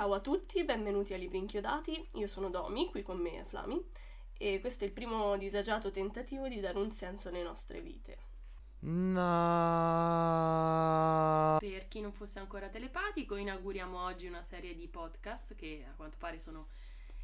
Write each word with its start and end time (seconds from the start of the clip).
Ciao 0.00 0.14
a 0.14 0.20
tutti, 0.20 0.64
benvenuti 0.64 1.12
a 1.12 1.18
Libri 1.18 1.36
Inchiodati. 1.36 2.08
Io 2.14 2.26
sono 2.26 2.48
Domi, 2.48 2.88
qui 2.88 3.02
con 3.02 3.18
me 3.18 3.40
è 3.40 3.44
Flami, 3.44 3.78
e 4.38 4.58
questo 4.58 4.84
è 4.84 4.86
il 4.86 4.94
primo 4.94 5.36
disagiato 5.36 5.90
tentativo 5.90 6.48
di 6.48 6.58
dare 6.58 6.78
un 6.78 6.90
senso 6.90 7.28
alle 7.28 7.42
nostre 7.42 7.82
vite. 7.82 8.16
No. 8.78 9.18
Per 11.60 11.88
chi 11.88 12.00
non 12.00 12.14
fosse 12.14 12.38
ancora 12.38 12.70
telepatico, 12.70 13.36
inauguriamo 13.36 14.02
oggi 14.02 14.26
una 14.26 14.42
serie 14.42 14.74
di 14.74 14.88
podcast 14.88 15.54
che 15.54 15.84
a 15.86 15.92
quanto 15.94 16.16
pare 16.18 16.38
sono 16.38 16.68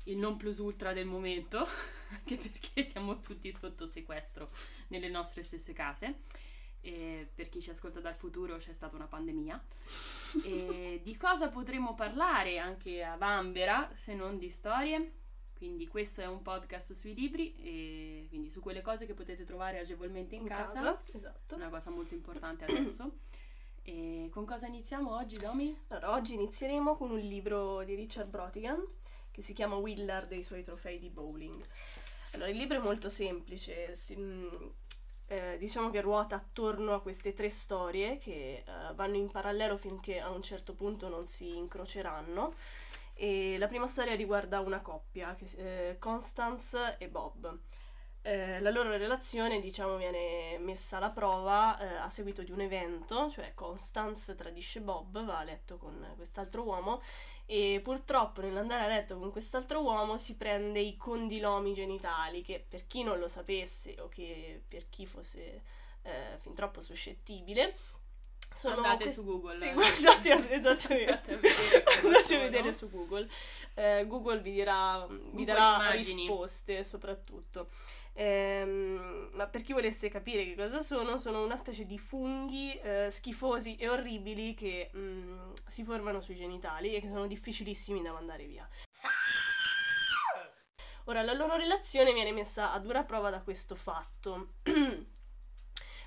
il 0.04 0.18
non 0.18 0.36
plus 0.36 0.58
ultra 0.58 0.92
del 0.92 1.06
momento, 1.06 1.66
anche 2.12 2.36
perché 2.36 2.84
siamo 2.84 3.20
tutti 3.20 3.50
sotto 3.58 3.86
sequestro 3.86 4.50
nelle 4.88 5.08
nostre 5.08 5.42
stesse 5.42 5.72
case. 5.72 6.24
E 6.86 7.28
per 7.34 7.48
chi 7.48 7.60
ci 7.60 7.70
ascolta 7.70 7.98
dal 7.98 8.14
futuro 8.14 8.58
c'è 8.58 8.72
stata 8.72 8.94
una 8.94 9.06
pandemia. 9.08 9.60
E 10.44 11.00
di 11.02 11.16
cosa 11.16 11.48
potremmo 11.48 11.94
parlare 11.96 12.58
anche 12.58 13.02
a 13.02 13.16
Vanvera 13.16 13.90
se 13.94 14.14
non 14.14 14.38
di 14.38 14.48
storie? 14.50 15.12
Quindi 15.56 15.88
questo 15.88 16.20
è 16.20 16.26
un 16.26 16.42
podcast 16.42 16.92
sui 16.92 17.14
libri 17.14 17.54
e 17.60 18.26
quindi 18.28 18.50
su 18.50 18.60
quelle 18.60 18.82
cose 18.82 19.04
che 19.06 19.14
potete 19.14 19.44
trovare 19.44 19.80
agevolmente 19.80 20.36
in, 20.36 20.42
In 20.42 20.48
casa. 20.48 20.72
casa, 20.74 21.02
esatto. 21.12 21.54
Una 21.56 21.70
cosa 21.70 21.90
molto 21.90 22.14
importante 22.14 22.64
adesso. 22.66 23.10
E 23.82 24.28
con 24.30 24.44
cosa 24.44 24.66
iniziamo 24.66 25.16
oggi, 25.16 25.38
Domi? 25.38 25.76
Allora, 25.88 26.12
oggi 26.12 26.34
inizieremo 26.34 26.96
con 26.96 27.10
un 27.10 27.18
libro 27.20 27.82
di 27.84 27.94
Richard 27.94 28.28
Brotigan 28.28 28.84
che 29.30 29.42
si 29.42 29.52
chiama 29.54 29.74
Willard 29.76 30.30
e 30.32 30.36
i 30.36 30.42
suoi 30.42 30.62
trofei 30.62 30.98
di 30.98 31.08
bowling. 31.10 31.60
Allora, 32.32 32.50
il 32.50 32.56
libro 32.56 32.76
è 32.78 32.80
molto 32.80 33.08
semplice, 33.08 33.94
si- 33.96 34.14
mh, 34.16 34.72
eh, 35.26 35.56
diciamo 35.58 35.90
che 35.90 36.00
ruota 36.00 36.36
attorno 36.36 36.94
a 36.94 37.02
queste 37.02 37.32
tre 37.32 37.48
storie 37.48 38.18
che 38.18 38.64
eh, 38.66 38.94
vanno 38.94 39.16
in 39.16 39.30
parallelo 39.30 39.76
finché 39.76 40.20
a 40.20 40.30
un 40.30 40.42
certo 40.42 40.74
punto 40.74 41.08
non 41.08 41.26
si 41.26 41.56
incroceranno. 41.56 42.54
E 43.14 43.56
la 43.58 43.66
prima 43.66 43.86
storia 43.86 44.14
riguarda 44.14 44.60
una 44.60 44.80
coppia, 44.80 45.34
che, 45.34 45.46
eh, 45.56 45.98
Constance 45.98 46.96
e 46.98 47.08
Bob. 47.08 47.58
Eh, 48.20 48.60
la 48.60 48.70
loro 48.70 48.90
relazione, 48.90 49.60
diciamo, 49.60 49.96
viene 49.96 50.58
messa 50.58 50.96
alla 50.96 51.10
prova 51.10 51.78
eh, 51.78 51.86
a 51.96 52.10
seguito 52.10 52.42
di 52.42 52.50
un 52.50 52.60
evento, 52.60 53.30
cioè 53.30 53.52
Constance 53.54 54.34
tradisce 54.34 54.80
Bob, 54.80 55.24
va 55.24 55.38
a 55.38 55.44
letto 55.44 55.76
con 55.78 56.12
quest'altro 56.16 56.64
uomo 56.64 57.00
e 57.46 57.80
purtroppo 57.82 58.40
nell'andare 58.40 58.84
a 58.84 58.88
letto 58.88 59.16
con 59.18 59.30
quest'altro 59.30 59.80
uomo 59.80 60.18
si 60.18 60.36
prende 60.36 60.80
i 60.80 60.96
condilomi 60.96 61.72
genitali 61.72 62.42
che 62.42 62.64
per 62.68 62.86
chi 62.88 63.04
non 63.04 63.18
lo 63.18 63.28
sapesse 63.28 63.94
o 64.00 64.08
che 64.08 64.62
per 64.66 64.88
chi 64.90 65.06
fosse 65.06 65.62
eh, 66.02 66.36
fin 66.38 66.54
troppo 66.54 66.80
suscettibile 66.80 67.76
sono 68.52 68.76
Andate 68.76 69.04
quest- 69.04 69.18
su 69.18 69.24
Google. 69.24 69.58
Sì, 69.58 69.72
guardate 69.72 70.30
esattamente. 70.54 71.32
Andate 71.34 71.36
a 71.36 71.36
vedere 71.36 71.84
Andate 72.02 72.34
a 72.36 72.38
vedere 72.38 72.72
su 72.72 72.90
Google. 72.90 73.28
Eh, 73.74 74.04
Google 74.06 74.40
vi 74.40 74.52
dirà 74.52 75.06
vi 75.08 75.16
Google 75.18 75.44
darà 75.44 75.74
Immagini. 75.92 76.20
risposte 76.22 76.82
soprattutto. 76.84 77.68
Ehm, 78.18 79.28
ma 79.34 79.46
per 79.46 79.60
chi 79.60 79.74
volesse 79.74 80.08
capire 80.08 80.44
che 80.44 80.56
cosa 80.56 80.80
sono, 80.80 81.18
sono 81.18 81.44
una 81.44 81.58
specie 81.58 81.84
di 81.84 81.98
funghi 81.98 82.72
eh, 82.80 83.10
schifosi 83.10 83.76
e 83.76 83.90
orribili 83.90 84.54
che 84.54 84.90
mm, 84.96 85.52
si 85.66 85.84
formano 85.84 86.22
sui 86.22 86.34
genitali 86.34 86.94
e 86.94 87.00
che 87.00 87.08
sono 87.08 87.26
difficilissimi 87.26 88.00
da 88.00 88.12
mandare 88.12 88.46
via. 88.46 88.66
Ora, 91.04 91.22
la 91.22 91.34
loro 91.34 91.56
relazione 91.56 92.12
viene 92.14 92.32
messa 92.32 92.72
a 92.72 92.78
dura 92.80 93.04
prova 93.04 93.28
da 93.30 93.42
questo 93.42 93.76
fatto. 93.76 94.54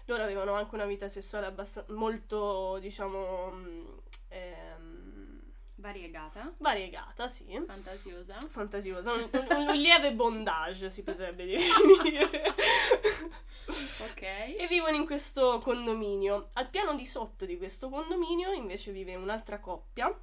Loro 0.06 0.24
avevano 0.24 0.56
anche 0.56 0.74
una 0.74 0.86
vita 0.86 1.08
sessuale 1.08 1.46
abbastanza 1.46 1.94
molto, 1.94 2.80
diciamo, 2.80 3.52
mm, 3.52 3.88
ehm, 4.30 4.59
Variegata, 5.80 6.54
variegata, 6.58 7.28
sì. 7.30 7.46
fantasiosa. 7.66 8.38
Fantasiosa, 8.50 9.14
un, 9.14 9.30
un- 9.32 9.68
un 9.70 9.76
lieve 9.76 10.12
bondage 10.14 10.90
si 10.90 11.04
potrebbe 11.04 11.46
definire. 11.46 12.54
Ok. 14.10 14.22
e 14.22 14.66
vivono 14.70 14.96
in 14.98 15.06
questo 15.06 15.60
condominio. 15.60 16.48
Al 16.54 16.70
piano 16.70 16.96
di 16.96 17.06
sotto 17.06 17.46
di 17.46 17.58
questo 17.58 17.90
condominio 17.90 18.52
invece 18.52 18.92
vive 18.92 19.16
un'altra 19.16 19.60
coppia, 19.60 20.14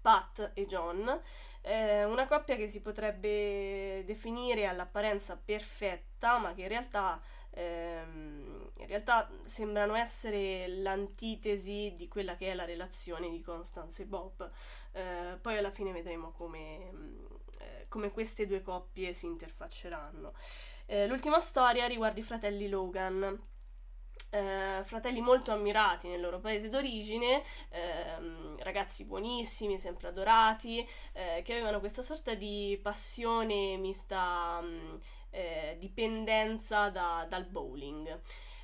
Pat 0.00 0.52
e 0.54 0.66
John, 0.66 1.20
eh, 1.60 2.04
una 2.04 2.26
coppia 2.26 2.56
che 2.56 2.68
si 2.68 2.80
potrebbe 2.80 4.02
definire 4.06 4.66
all'apparenza 4.66 5.36
perfetta, 5.36 6.38
ma 6.38 6.54
che 6.54 6.62
in 6.62 6.68
realtà, 6.68 7.20
ehm, 7.52 8.70
in 8.78 8.86
realtà 8.86 9.30
sembrano 9.44 9.94
essere 9.94 10.66
l'antitesi 10.66 11.94
di 11.96 12.08
quella 12.08 12.36
che 12.36 12.50
è 12.50 12.54
la 12.54 12.64
relazione 12.64 13.30
di 13.30 13.40
Constance 13.40 14.02
e 14.02 14.06
Bob. 14.06 14.50
Eh, 14.92 15.38
poi 15.40 15.56
alla 15.56 15.70
fine 15.70 15.92
vedremo 15.92 16.32
come, 16.32 16.90
mm, 16.92 17.24
eh, 17.60 17.86
come 17.88 18.10
queste 18.10 18.46
due 18.46 18.62
coppie 18.62 19.12
si 19.12 19.26
interfacceranno. 19.26 20.32
Eh, 20.86 21.06
l'ultima 21.06 21.38
storia 21.38 21.86
riguarda 21.86 22.20
i 22.20 22.24
fratelli 22.24 22.68
Logan. 22.68 23.50
Eh, 24.34 24.82
fratelli 24.84 25.20
molto 25.20 25.52
ammirati 25.52 26.08
nel 26.08 26.20
loro 26.20 26.40
paese 26.40 26.70
d'origine, 26.70 27.42
ehm, 27.68 28.56
ragazzi 28.62 29.04
buonissimi, 29.04 29.78
sempre 29.78 30.08
adorati, 30.08 30.86
eh, 31.12 31.42
che 31.44 31.52
avevano 31.52 31.80
questa 31.80 32.00
sorta 32.00 32.32
di 32.34 32.78
passione 32.82 33.76
mista 33.76 34.58
mh, 34.62 35.00
eh, 35.32 35.76
dipendenza 35.80 36.88
da- 36.90 37.26
dal 37.28 37.44
bowling. 37.46 38.18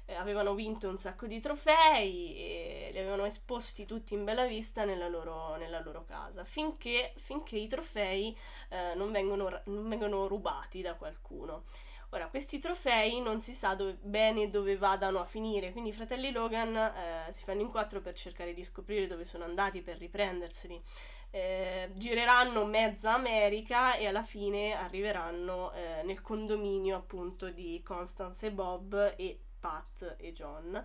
Eh, 0.07 0.15
avevano 0.15 0.55
vinto 0.55 0.89
un 0.89 0.97
sacco 0.99 1.27
di 1.27 1.39
trofei 1.39 2.35
e 2.37 2.89
li 2.93 2.99
avevano 2.99 3.27
esposti 3.27 3.85
tutti 3.85 4.15
in 4.15 4.25
bella 4.25 4.47
vista 4.47 4.85
nella 4.87 5.07
loro, 5.09 5.57
nella 5.57 5.81
loro 5.83 6.05
casa, 6.07 6.45
finché, 6.45 7.13
finché 7.19 7.59
i 7.59 7.69
trofei 7.69 8.35
eh, 8.71 8.95
non 8.95 9.13
vengono, 9.13 9.61
non 9.67 9.87
vengono 9.89 10.27
rubati 10.27 10.81
da 10.81 10.95
qualcuno. 10.95 11.65
Ora, 12.13 12.29
questi 12.29 12.59
trofei 12.59 13.21
non 13.21 13.39
si 13.39 13.53
sa 13.53 13.75
dove- 13.75 13.99
bene 14.01 14.49
dove 14.49 14.77
vadano 14.79 15.21
a 15.21 15.27
finire, 15.27 15.73
quindi 15.73 15.91
i 15.91 15.93
fratelli 15.93 16.31
Logan 16.33 16.75
eh, 16.75 17.27
si 17.33 17.45
fanno 17.45 17.61
in 17.61 17.71
quattro 17.71 18.01
per 18.01 18.15
cercare 18.15 18.55
di 18.55 18.65
scoprire 18.65 19.07
dove 19.07 19.27
sono 19.27 19.45
andati 19.45 19.83
per 19.83 19.99
riprenderseli. 19.99 20.83
Eh, 21.31 21.91
gireranno 21.95 22.65
mezza 22.65 23.13
America 23.15 23.95
e 23.97 24.07
alla 24.07 24.23
fine 24.23 24.73
arriveranno 24.75 25.73
eh, 25.73 26.03
nel 26.05 26.23
condominio 26.23 26.97
appunto 26.97 27.51
di 27.51 27.83
Constance 27.85 28.47
e 28.47 28.51
Bob 28.53 29.15
e 29.17 29.39
Pat 29.61 30.17
e 30.19 30.33
John. 30.33 30.85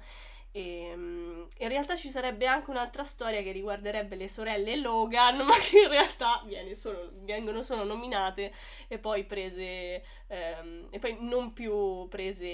E, 0.55 0.93
mm, 0.95 1.43
in 1.57 1.67
realtà 1.67 1.95
ci 1.95 2.09
sarebbe 2.09 2.45
anche 2.45 2.69
un'altra 2.69 3.03
storia 3.03 3.41
che 3.41 3.51
riguarderebbe 3.51 4.15
le 4.15 4.27
sorelle 4.27 4.75
Logan, 4.75 5.37
ma 5.47 5.55
che 5.57 5.79
in 5.79 5.87
realtà 5.89 6.43
solo- 6.75 7.09
vengono 7.23 7.63
solo 7.63 7.83
nominate 7.83 8.53
e 8.87 8.99
poi 8.99 9.23
prese 9.25 10.03
ehm, 10.27 10.89
e 10.91 10.99
poi 10.99 11.17
non 11.21 11.53
più 11.53 12.07
prese 12.07 12.47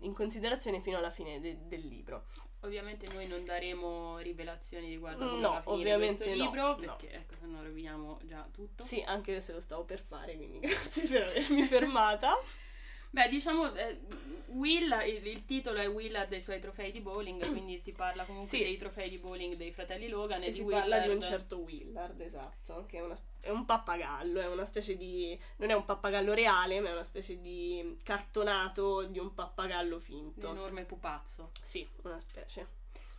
in 0.00 0.12
considerazione 0.12 0.80
fino 0.80 0.98
alla 0.98 1.10
fine 1.10 1.40
de- 1.40 1.66
del 1.66 1.84
libro. 1.86 2.26
Ovviamente 2.64 3.12
noi 3.12 3.26
non 3.26 3.44
daremo 3.44 4.18
rivelazioni 4.18 4.88
riguardo 4.88 5.24
a 5.24 5.28
come 5.28 5.40
no, 5.42 5.48
va 5.50 5.56
a 5.56 5.62
ovviamente 5.66 6.24
questo 6.24 6.34
no, 6.36 6.44
libro, 6.44 6.66
no. 6.68 6.74
perché 6.76 7.12
ecco, 7.12 7.34
se 7.38 7.46
no 7.46 7.62
roviniamo 7.62 8.20
già 8.22 8.46
tutto. 8.50 8.82
Sì, 8.82 9.02
anche 9.06 9.40
se 9.40 9.52
lo 9.52 9.60
stavo 9.60 9.84
per 9.84 10.00
fare, 10.00 10.34
quindi 10.34 10.60
grazie 10.66 11.06
per 11.06 11.22
avermi 11.24 11.62
fermata. 11.64 12.36
Beh, 13.14 13.28
diciamo, 13.28 13.72
eh, 13.74 14.00
Will, 14.48 14.90
il, 15.06 15.24
il 15.24 15.44
titolo 15.46 15.78
è 15.78 15.88
Willard 15.88 16.32
e 16.32 16.38
i 16.38 16.42
suoi 16.42 16.58
trofei 16.58 16.90
di 16.90 17.00
bowling, 17.00 17.48
quindi 17.48 17.78
si 17.78 17.92
parla 17.92 18.24
comunque 18.24 18.48
Sì. 18.50 18.64
dei 18.64 18.76
trofei 18.76 19.08
di 19.08 19.18
bowling 19.18 19.54
dei 19.54 19.70
fratelli 19.70 20.08
Logan 20.08 20.42
e, 20.42 20.46
E 20.46 20.50
di 20.50 20.56
si 20.56 20.64
parla 20.64 20.98
di 20.98 21.06
un 21.08 21.14
Willard. 21.14 21.30
certo 21.32 21.58
Willard, 21.58 22.20
esatto, 22.20 22.84
che 22.88 22.98
è, 22.98 23.02
una- 23.02 23.16
è 23.40 23.50
un 23.50 23.64
pappagallo, 23.64 24.40
è 24.40 24.48
una 24.48 24.64
specie 24.64 24.96
di... 24.96 25.38
non 25.58 25.70
è 25.70 25.74
un 25.74 25.84
pappagallo 25.84 26.32
reale, 26.34 26.80
ma 26.80 26.88
è 26.88 26.92
una 26.92 27.04
specie 27.04 27.40
di 27.40 27.98
cartonato 28.02 29.04
di 29.06 29.20
un 29.20 29.32
pappagallo 29.32 29.94
Un 29.94 30.00
finto. 30.02 30.50
enorme 30.50 30.84
pupazzo. 30.84 31.52
Sì, 31.62 31.88
una 32.02 32.18
specie. 32.18 32.66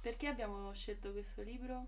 Perché 0.02 0.28
abbiamo 0.28 0.74
scelto 0.74 1.14
questo 1.14 1.42
libro? 1.42 1.86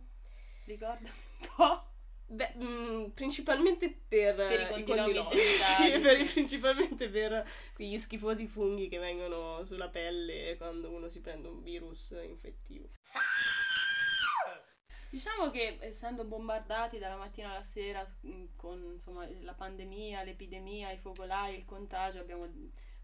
Ricorda 0.65 1.09
un 1.41 1.47
po'. 1.57 1.87
Beh, 2.29 2.53
mh, 2.55 3.11
principalmente 3.13 3.89
per, 4.07 4.35
Per 4.35 4.59
i 4.59 4.63
eh, 4.63 4.67
condilomi 4.67 5.25
sì, 5.31 5.97
per- 5.99 6.25
sì. 6.25 6.33
principalmente 6.33 7.07
per 7.09 7.45
quegli 7.73 7.97
schifosi 7.97 8.47
funghi 8.47 8.89
che 8.89 8.97
vengono 8.97 9.63
sulla 9.63 9.87
pelle 9.87 10.55
quando 10.57 10.89
uno 10.91 11.07
si 11.07 11.21
prende 11.21 11.47
un 11.47 11.63
virus 11.63 12.13
infettivo. 12.27 12.89
Diciamo 15.09 15.49
che 15.51 15.77
essendo 15.79 16.25
bombardati 16.25 16.97
dalla 16.99 17.15
mattina 17.15 17.51
alla 17.51 17.63
sera 17.63 18.05
mh, 18.21 18.43
con 18.57 18.91
insomma, 18.95 19.25
la 19.41 19.53
pandemia, 19.53 20.23
l'epidemia, 20.23 20.91
i 20.91 20.97
focolai, 20.97 21.55
il 21.55 21.63
contagio, 21.63 22.19
abbiamo 22.19 22.45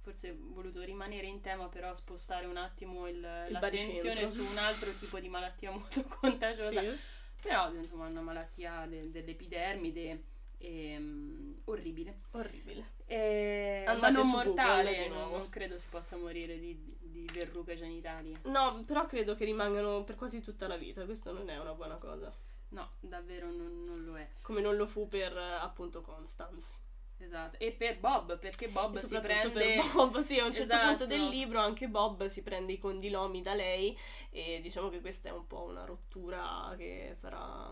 forse 0.01 0.35
voluto 0.37 0.81
rimanere 0.81 1.27
in 1.27 1.39
tema, 1.39 1.69
però 1.69 1.93
spostare 1.93 2.45
un 2.45 2.57
attimo 2.57 3.07
il- 3.07 3.21
l'attenzione 3.21 4.15
baricentro. 4.15 4.43
su 4.43 4.43
un 4.51 4.57
altro 4.57 4.91
tipo 4.99 5.17
di 5.21 5.29
malattia 5.29 5.71
molto 5.71 6.03
contagiosa. 6.19 6.81
Sì. 6.81 6.99
Però 7.43 7.71
insomma 7.73 8.07
una 8.07 8.21
malattia 8.21 8.85
de- 8.87 9.11
dell'epidermide 9.11 10.21
ehm, 10.59 11.61
orribile. 11.65 12.19
Orribile. 12.31 12.91
Eh, 13.05 13.83
ma 13.85 13.91
Andate 13.91 14.13
non 14.13 14.23
Google 14.23 14.45
mortale, 14.45 15.03
di 15.03 15.09
non, 15.09 15.49
credo 15.49 15.77
si 15.77 15.87
possa 15.89 16.15
morire 16.15 16.57
di, 16.57 16.97
di 17.01 17.29
verruche 17.33 17.75
genitali. 17.75 18.35
No, 18.43 18.81
però 18.85 19.05
credo 19.05 19.35
che 19.35 19.45
rimangano 19.45 20.03
per 20.03 20.15
quasi 20.15 20.41
tutta 20.41 20.67
la 20.67 20.77
vita, 20.77 21.03
questo 21.03 21.31
non 21.33 21.49
è 21.49 21.59
una 21.59 21.73
buona 21.73 21.95
cosa. 21.95 22.33
No, 22.69 22.89
davvero 22.99 23.51
non, 23.51 23.83
non 23.83 24.03
lo 24.03 24.17
è. 24.17 24.27
Come 24.41 24.61
non 24.61 24.75
lo 24.75 24.87
fu 24.87 25.07
per 25.07 25.37
appunto 25.37 26.01
Constance. 26.01 26.77
Esatto. 27.17 27.57
E 27.59 27.71
per 27.71 27.99
Bob, 27.99 28.37
perché 28.37 28.67
Bob 28.67 28.97
si 28.97 29.17
prende... 29.19 29.49
per 29.49 29.91
Bob, 29.93 30.21
sì, 30.23 30.39
a 30.39 30.45
un 30.45 30.53
certo 30.53 30.75
punto 30.75 31.03
Esatto. 31.03 31.05
del 31.05 31.27
libro 31.29 31.59
anche 31.59 31.87
Bob 31.87 32.25
si 32.25 32.43
prende 32.43 32.73
i 32.73 32.77
condilomi 32.77 33.41
da 33.41 33.53
lei 33.53 33.97
e 34.29 34.59
diciamo 34.61 34.89
che 34.89 34.99
questa 34.99 35.29
è 35.29 35.31
un 35.31 35.47
po' 35.47 35.63
una 35.63 35.85
rottura 35.85 36.73
che 36.77 37.15
farà, 37.19 37.69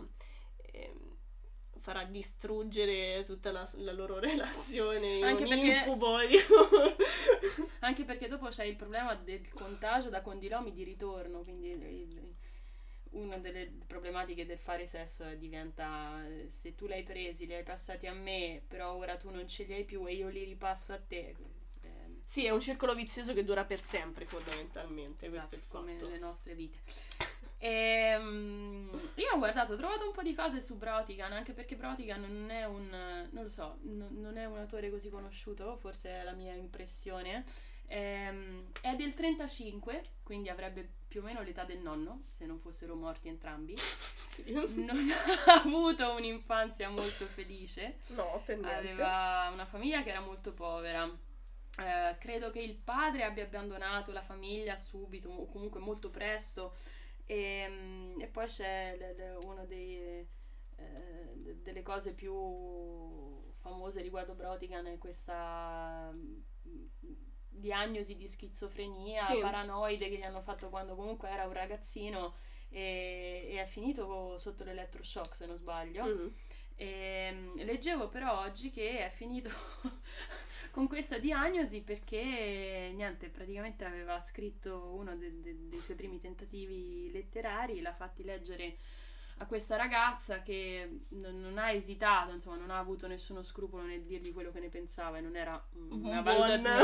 ehm, 0.72 1.18
farà 1.80 2.06
distruggere 2.06 3.24
tutta 3.26 3.52
la, 3.52 3.70
la 3.76 3.92
loro 3.92 4.20
relazione 4.20 5.22
Anche 5.22 5.46
perché-. 5.46 5.84
Anche 7.80 8.06
perché 8.06 8.28
dopo 8.28 8.48
c'è 8.48 8.64
il 8.64 8.76
problema 8.76 9.16
del 9.16 9.52
contagio 9.52 10.10
da 10.10 10.22
condilomi 10.22 10.72
di 10.72 10.84
ritorno, 10.84 11.42
quindi 11.42 11.76
una 13.12 13.38
delle 13.38 13.72
problematiche 13.88 14.46
del 14.46 14.58
fare 14.58 14.86
sesso 14.86 15.24
diventa 15.36 16.26
eh, 16.28 16.50
se 16.50 16.76
tu 16.76 16.88
l'hai 16.88 17.04
presi, 17.04 17.46
li 17.46 17.54
hai 17.54 17.64
passati 17.64 18.08
a 18.08 18.14
me, 18.14 18.62
però 18.68 18.94
ora 18.96 19.18
tu 19.18 19.30
non 19.30 19.48
ce 19.48 19.64
li 19.64 19.74
hai 19.74 19.84
più 19.84 20.06
e 20.08 20.14
io 20.14 20.30
li 20.30 20.44
ripasso 20.44 20.94
a 20.94 21.00
te. 21.00 21.36
eh, 21.82 21.90
sì, 22.24 22.46
è 22.46 22.52
un 22.52 22.62
circolo 22.62 22.94
vizioso 22.94 23.34
che 23.34 23.44
dura 23.44 23.66
per 23.66 23.82
sempre 23.82 24.26
fondamentalmente, 24.26 25.30
questo 25.30 25.56
è 25.56 25.58
il 25.58 25.64
esatto, 25.64 25.78
come 25.78 25.94
fatto. 25.94 26.10
le 26.10 26.18
nostre 26.20 26.56
vite. 26.56 26.80
Ehm, 27.64 28.90
io 29.16 29.34
ho 29.34 29.38
guardato, 29.38 29.74
ho 29.74 29.78
trovato 29.78 30.08
un 30.08 30.14
po' 30.14 30.24
di 30.24 30.34
cose 30.34 30.62
su 30.62 30.78
Brotigan, 30.78 31.32
anche 31.32 31.54
perché 31.54 31.76
Brotigan 31.76 32.22
non 32.22 32.50
è 32.50 32.66
un, 32.66 32.90
non 33.30 33.44
lo 33.44 33.50
so, 33.50 33.78
non, 33.82 34.08
non 34.20 34.38
è 34.38 34.46
un 34.46 34.58
autore 34.58 34.90
così 34.90 35.10
conosciuto, 35.10 35.78
forse 35.78 36.10
è 36.10 36.24
la 36.24 36.32
mia 36.34 36.54
impressione. 36.54 37.44
Ehm, 37.94 38.72
è 38.80 38.96
del 38.96 39.14
35, 39.14 40.02
quindi 40.24 40.48
avrebbe 40.48 40.88
più 41.10 41.20
o 41.20 41.24
meno 41.24 41.42
l'età 41.42 41.66
del 41.66 41.80
nonno, 41.80 42.24
se 42.38 42.46
non 42.46 42.58
fossero 42.58 42.96
morti 42.96 43.28
entrambi. 43.28 43.76
Sì. 44.32 44.50
Non 44.54 45.12
ha 45.48 45.62
avuto 45.62 46.14
un'infanzia 46.14 46.88
molto 46.88 47.26
felice. 47.26 47.98
No, 48.16 48.42
per 48.46 48.60
niente. 48.60 48.90
Aveva 48.92 49.50
una 49.52 49.66
famiglia 49.66 50.04
che 50.04 50.12
era 50.12 50.22
molto 50.22 50.54
povera. 50.54 51.06
Eh, 51.78 52.16
credo 52.18 52.50
che 52.50 52.62
il 52.62 52.76
padre 52.76 53.26
abbia 53.26 53.44
abbandonato 53.44 54.14
la 54.14 54.22
famiglia 54.22 54.78
subito 54.78 55.30
o 55.30 55.48
comunque 55.48 55.82
molto 55.82 56.10
presto. 56.10 56.76
E, 57.26 57.68
mm, 57.68 58.22
e 58.22 58.28
poi 58.28 58.48
c'è 58.48 59.38
una 59.44 59.66
dei, 59.66 59.98
eh, 59.98 60.28
de- 61.34 61.62
delle 61.62 61.82
cose 61.82 62.14
più 62.14 62.32
famose 63.60 64.02
riguardo 64.02 64.34
Brotigan 64.34 64.88
è 64.88 64.98
questa 64.98 66.10
mm, 66.14 67.11
diagnosi 67.62 68.18
di 68.18 68.28
schizofrenia 68.28 69.22
Sì. 69.22 69.40
paranoide 69.40 70.10
che 70.10 70.18
gli 70.18 70.24
hanno 70.24 70.42
fatto 70.42 70.68
quando 70.70 70.96
comunque 70.96 71.30
era 71.30 71.46
un 71.46 71.54
ragazzino 71.54 72.36
e, 72.70 73.48
e 73.52 73.62
è 73.62 73.66
finito 73.66 74.38
sotto 74.38 74.64
l'elettroshock 74.66 75.34
se 75.36 75.46
non 75.46 75.56
sbaglio. 75.56 76.04
Mhm. 76.04 76.34
Ehm, 76.76 77.64
leggevo 77.64 78.10
però 78.10 78.42
oggi 78.42 78.72
che 78.72 79.06
è 79.06 79.10
finito 79.12 79.50
con 80.72 80.88
questa 80.88 81.20
diagnosi 81.20 81.82
perché 81.82 82.92
niente, 82.96 83.30
praticamente 83.30 83.86
aveva 83.86 84.20
scritto 84.22 84.92
uno 84.96 85.16
de- 85.16 85.42
de- 85.42 85.68
dei 85.70 85.80
suoi 85.80 85.96
primi 85.96 86.20
tentativi 86.20 87.12
letterari, 87.12 87.82
l'ha 87.82 87.94
fatti 87.94 88.24
leggere 88.24 88.78
a 89.42 89.48
questa 89.48 89.76
ragazza 89.76 90.44
che 90.44 91.00
non, 91.10 91.42
non 91.42 91.58
ha 91.58 91.72
esitato, 91.72 92.32
insomma, 92.32 92.58
non 92.58 92.70
ha 92.70 92.78
avuto 92.78 93.08
nessuno 93.08 93.42
scrupolo 93.42 93.84
nel 93.84 94.04
dirgli 94.04 94.32
quello 94.32 94.52
che 94.52 94.60
ne 94.60 94.70
pensava 94.70 95.18
e 95.18 95.22
non 95.22 95.36
era 95.36 95.62
una, 95.90 96.22
valuta- 96.22 96.58
no, 96.62 96.84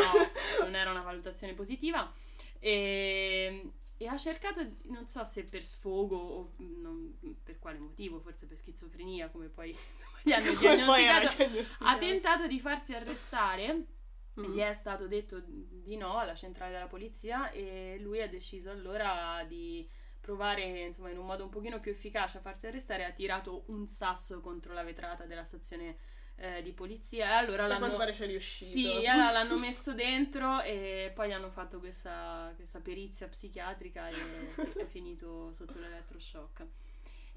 non 0.64 0.74
era 0.76 0.90
una 0.90 1.04
valutazione 1.04 1.54
positiva. 1.54 2.12
E, 2.60 3.74
e 3.96 4.08
ha 4.08 4.18
cercato, 4.18 4.66
non 4.86 5.08
so 5.08 5.24
se 5.24 5.44
per 5.44 5.64
sfogo 5.64 6.18
o 6.18 6.54
non- 6.58 7.16
per 7.44 7.60
quale 7.60 7.78
motivo, 7.78 8.20
forse 8.20 8.48
per 8.48 8.58
schizofrenia, 8.58 9.30
come 9.30 9.50
poi 9.50 9.70
insomma, 9.70 10.18
gli 10.24 10.32
hanno 10.32 10.56
diagnosticato, 10.56 11.86
ha 11.86 11.98
tentato 11.98 12.48
di 12.48 12.60
farsi 12.60 12.96
arrestare. 12.96 13.86
Mhm. 14.34 14.54
Gli 14.54 14.60
è 14.60 14.74
stato 14.74 15.08
detto 15.08 15.44
di 15.46 15.96
no 15.96 16.18
alla 16.18 16.36
centrale 16.36 16.72
della 16.72 16.88
polizia 16.88 17.52
e 17.52 17.98
lui 18.00 18.22
ha 18.22 18.28
deciso 18.28 18.70
allora 18.72 19.44
di 19.48 19.88
provare 20.28 20.82
insomma 20.82 21.10
in 21.10 21.18
un 21.18 21.26
modo 21.26 21.44
un 21.46 21.50
pochino 21.50 21.80
più 21.80 21.92
efficace 21.92 22.38
a 22.38 22.42
farsi 22.42 22.68
arrestare 22.68 23.06
ha 23.06 23.12
tirato 23.12 23.64
un 23.68 23.88
sasso 23.88 24.42
contro 24.42 24.74
la 24.74 24.84
vetrata 24.84 25.24
della 25.26 25.46
stazione 25.46 25.96
eh, 26.36 26.62
di 26.62 26.74
polizia 26.74 27.26
e 27.28 27.34
allora 27.34 27.64
A 27.64 27.68
l'hanno 27.68 27.80
quanto 27.80 27.98
pare 27.98 28.12
c'è 28.12 28.26
riuscito. 28.28 28.72
sì, 28.72 29.06
allora 29.08 29.32
l'hanno 29.32 29.58
messo 29.58 29.94
dentro 29.94 30.62
e 30.62 31.12
poi 31.16 31.30
gli 31.30 31.32
hanno 31.32 31.50
fatto 31.50 31.80
questa, 31.80 32.52
questa 32.58 32.80
perizia 32.82 33.28
psichiatrica 33.30 34.10
e 34.10 34.16
sì, 34.56 34.80
è 34.80 34.86
finito 34.86 35.54
sotto 35.54 35.80
l'elettroshock. 35.80 36.66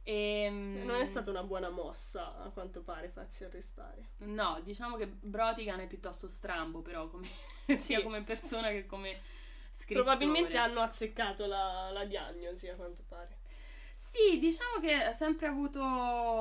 E, 0.03 0.49
Non 0.51 0.97
è 0.97 1.05
stata 1.05 1.31
una 1.31 1.45
buona 1.45 1.69
mossa, 1.71 2.37
a 2.43 2.51
quanto 2.51 2.83
pare, 2.83 3.09
farsi 3.11 3.45
arrestare. 3.45 4.09
No, 4.19 4.61
diciamo 4.65 4.97
che 4.97 5.07
Brotigan 5.07 5.81
è 5.81 5.87
piuttosto 5.87 6.27
strambo, 6.29 6.81
però, 6.83 7.09
come, 7.09 7.29
sia 7.77 7.99
Sì. 7.99 8.03
come 8.03 8.23
persona 8.23 8.69
che 8.71 8.87
come 8.87 9.13
scrittore. 9.95 10.17
Probabilmente 10.17 10.57
hanno 10.57 10.81
azzeccato 10.81 11.47
la, 11.47 11.91
la 11.93 12.05
diagnosi, 12.05 12.69
a 12.69 12.75
quanto 12.77 13.03
pare. 13.09 13.39
Sì, 13.95 14.39
diciamo 14.39 14.81
che 14.81 14.93
ha 14.95 15.13
sempre 15.13 15.47
avuto 15.47 15.81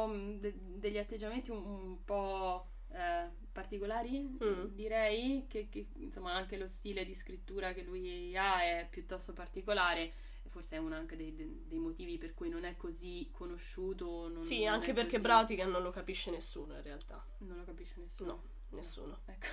mm, 0.07 0.37
de- 0.39 0.53
degli 0.57 0.97
atteggiamenti 0.97 1.51
un, 1.51 1.63
un 1.63 2.03
po' 2.03 2.67
eh, 2.91 3.27
particolari, 3.51 4.37
Mm. 4.43 4.65
direi, 4.73 5.45
che, 5.47 5.67
che, 5.69 5.87
insomma 5.97 6.33
anche 6.33 6.57
lo 6.57 6.67
stile 6.67 7.05
di 7.05 7.13
scrittura 7.13 7.73
che 7.73 7.83
lui 7.83 8.35
ha 8.37 8.61
è 8.63 8.87
piuttosto 8.89 9.33
particolare. 9.33 10.11
Forse 10.49 10.77
è 10.77 10.79
uno 10.79 10.95
anche 10.95 11.15
dei, 11.15 11.35
dei- 11.35 11.77
motivi 11.77 12.17
per 12.17 12.33
cui 12.33 12.49
non 12.49 12.63
è 12.63 12.75
così 12.75 13.29
conosciuto. 13.31 14.27
Non, 14.29 14.41
Sì, 14.41 14.63
non 14.63 14.73
anche 14.73 14.93
perché 14.93 15.11
così- 15.11 15.21
Brautigan 15.21 15.69
non 15.69 15.83
lo 15.83 15.91
capisce 15.91 16.31
nessuno, 16.31 16.73
in 16.73 16.81
realtà. 16.81 17.23
Non 17.39 17.57
lo 17.57 17.63
capisce 17.65 17.99
nessuno. 17.99 18.31
No, 18.31 18.43
nessuno. 18.77 19.19
Ecco. 19.25 19.45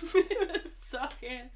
so 0.82 1.06
che 1.20 1.50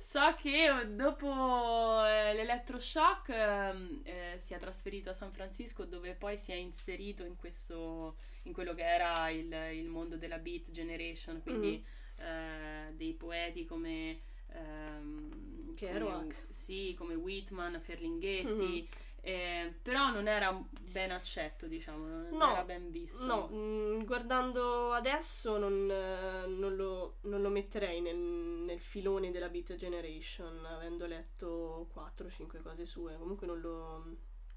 so 0.00 0.34
che 0.40 0.68
dopo 0.94 2.04
eh, 2.04 2.32
l'elettroshock 2.34 3.28
ehm, 3.28 4.00
eh, 4.04 4.36
si 4.38 4.54
è 4.54 4.58
trasferito 4.58 5.10
a 5.10 5.14
San 5.14 5.32
Francisco 5.32 5.84
dove 5.84 6.14
poi 6.14 6.38
si 6.38 6.52
è 6.52 6.54
inserito 6.54 7.24
in 7.24 7.36
questo 7.36 8.16
in 8.44 8.52
quello 8.52 8.74
che 8.74 8.84
era 8.84 9.28
il, 9.30 9.52
il 9.72 9.88
mondo 9.88 10.16
della 10.16 10.38
beat 10.38 10.70
generation 10.70 11.40
quindi 11.42 11.84
eh, 12.18 12.92
dei 12.94 13.12
poeti 13.14 13.64
come 13.64 14.20
ehm, 14.52 15.64
come- 15.64 15.74
Kerouac. 15.74 16.46
sì 16.50 16.94
come 16.96 17.14
Whitman 17.14 17.80
Ferlinghetti 17.80 18.48
Mhm. 18.48 18.86
Eh, 19.26 19.74
però 19.80 20.10
non 20.10 20.28
era 20.28 20.52
ben 20.92 21.10
accetto 21.10 21.66
diciamo 21.66 22.06
non 22.06 22.28
No, 22.32 22.52
era 22.52 22.62
ben 22.62 22.90
visto 22.90 23.24
No, 23.24 23.48
mm, 23.50 24.04
guardando 24.04 24.92
adesso 24.92 25.56
non, 25.56 25.90
eh, 25.90 26.46
non 26.46 26.76
lo, 26.76 27.16
non 27.22 27.40
lo 27.40 27.48
metterei 27.48 28.02
nel, 28.02 28.16
nel 28.16 28.80
filone 28.80 29.30
della 29.30 29.48
Beat 29.48 29.76
Generation, 29.76 30.66
avendo 30.66 31.06
letto 31.06 31.88
4-5 31.94 32.60
cose 32.62 32.84
sue. 32.84 33.16
Comunque 33.16 33.46
non 33.46 33.60
lo, 33.60 34.04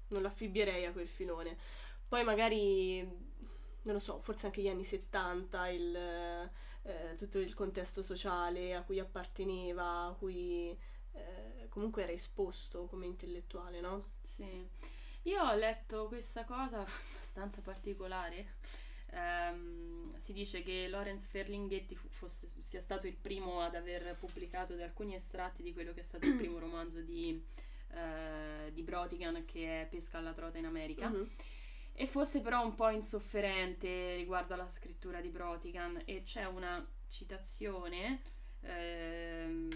non 0.08 0.20
lo 0.20 0.28
affibbierei 0.28 0.84
a 0.84 0.92
quel 0.92 1.06
filone. 1.06 1.56
Poi 2.06 2.22
magari, 2.22 3.00
non 3.00 3.94
lo 3.94 3.98
so, 3.98 4.20
forse 4.20 4.46
anche 4.46 4.60
gli 4.60 4.68
anni 4.68 4.84
70, 4.84 5.68
il, 5.68 5.96
eh, 6.82 7.14
tutto 7.16 7.38
il 7.38 7.54
contesto 7.54 8.02
sociale 8.02 8.74
a 8.74 8.82
cui 8.82 8.98
apparteneva, 8.98 10.08
a 10.08 10.12
cui 10.12 10.78
eh, 11.12 11.68
comunque 11.70 12.02
era 12.02 12.12
esposto 12.12 12.84
come 12.84 13.06
intellettuale, 13.06 13.80
no? 13.80 14.16
Sì, 14.38 14.68
io 15.22 15.42
ho 15.42 15.54
letto 15.54 16.06
questa 16.06 16.44
cosa 16.44 16.78
abbastanza 16.86 17.60
particolare. 17.60 18.54
Ehm, 19.10 20.16
si 20.18 20.32
dice 20.32 20.62
che 20.62 20.86
Lawrence 20.86 21.26
Ferlinghetti 21.28 21.96
fu- 21.96 22.08
fosse- 22.08 22.46
sia 22.46 22.80
stato 22.80 23.08
il 23.08 23.16
primo 23.16 23.60
ad 23.62 23.74
aver 23.74 24.14
pubblicato 24.14 24.74
alcuni 24.74 25.16
estratti 25.16 25.62
di 25.64 25.72
quello 25.72 25.92
che 25.92 26.00
è 26.02 26.04
stato 26.04 26.26
il 26.26 26.34
primo 26.36 26.58
romanzo 26.58 27.00
di, 27.00 27.42
eh, 27.94 28.70
di 28.72 28.82
Brotigan 28.82 29.44
che 29.44 29.82
è 29.82 29.86
Pesca 29.88 30.18
alla 30.18 30.32
trota 30.32 30.58
in 30.58 30.66
America. 30.66 31.08
Mhm. 31.08 31.28
E 31.94 32.06
fosse 32.06 32.40
però 32.40 32.64
un 32.64 32.76
po' 32.76 32.90
insofferente 32.90 34.14
riguardo 34.14 34.54
alla 34.54 34.70
scrittura 34.70 35.20
di 35.20 35.30
Brotigan 35.30 36.00
e 36.04 36.22
c'è 36.22 36.44
una 36.44 36.86
citazione 37.08 38.20
ehm, 38.60 39.68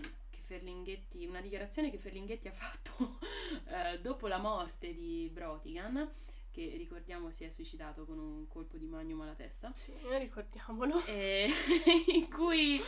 Ferlinghetti, 0.52 1.25
una 1.25 1.40
dichiarazione 1.40 1.90
che 1.90 1.97
Ferlinghetti 1.97 2.47
ha 2.47 2.52
fatto 2.52 3.18
eh, 3.68 3.99
dopo 4.00 4.26
la 4.26 4.37
morte 4.37 4.92
di 4.92 5.30
Brotigan, 5.32 6.12
che 6.50 6.75
ricordiamo 6.76 7.30
si 7.30 7.44
è 7.44 7.49
suicidato 7.49 8.04
con 8.04 8.18
un 8.18 8.47
colpo 8.49 8.76
di 8.76 8.87
magnum 8.87 9.23
alla 9.23 9.32
testa, 9.32 9.71
Sì, 9.75 9.94
ricordiamolo. 10.18 11.02
e 11.06 11.49
in 12.12 12.28
cui 12.28 12.78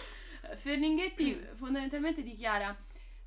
Ferlinghetti 0.56 1.34
fondamentalmente 1.56 2.22
dichiara 2.22 2.76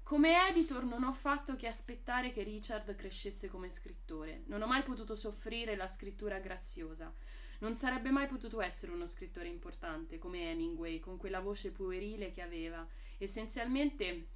come 0.04 0.48
editor 0.50 0.84
non 0.84 1.04
ho 1.04 1.12
fatto 1.14 1.56
che 1.56 1.68
aspettare 1.68 2.32
che 2.32 2.44
Richard 2.44 2.96
crescesse 2.96 3.50
come 3.50 3.70
scrittore. 3.72 4.44
Non 4.46 4.62
ho 4.62 4.68
mai 4.68 4.84
potuto 4.84 5.16
soffrire 5.16 5.76
la 5.76 5.88
scrittura 5.88 6.40
graziosa. 6.40 7.12
Non 7.60 7.76
sarebbe 7.76 8.12
mai 8.12 8.28
potuto 8.28 8.62
essere 8.62 8.92
uno 8.92 9.06
scrittore 9.06 9.48
importante 9.48 10.18
come 10.18 10.52
Hemingway, 10.52 11.00
con 11.00 11.18
quella 11.18 11.40
voce 11.40 11.72
puerile 11.72 12.32
che 12.32 12.42
aveva. 12.42 12.88
Essenzialmente 13.18 14.28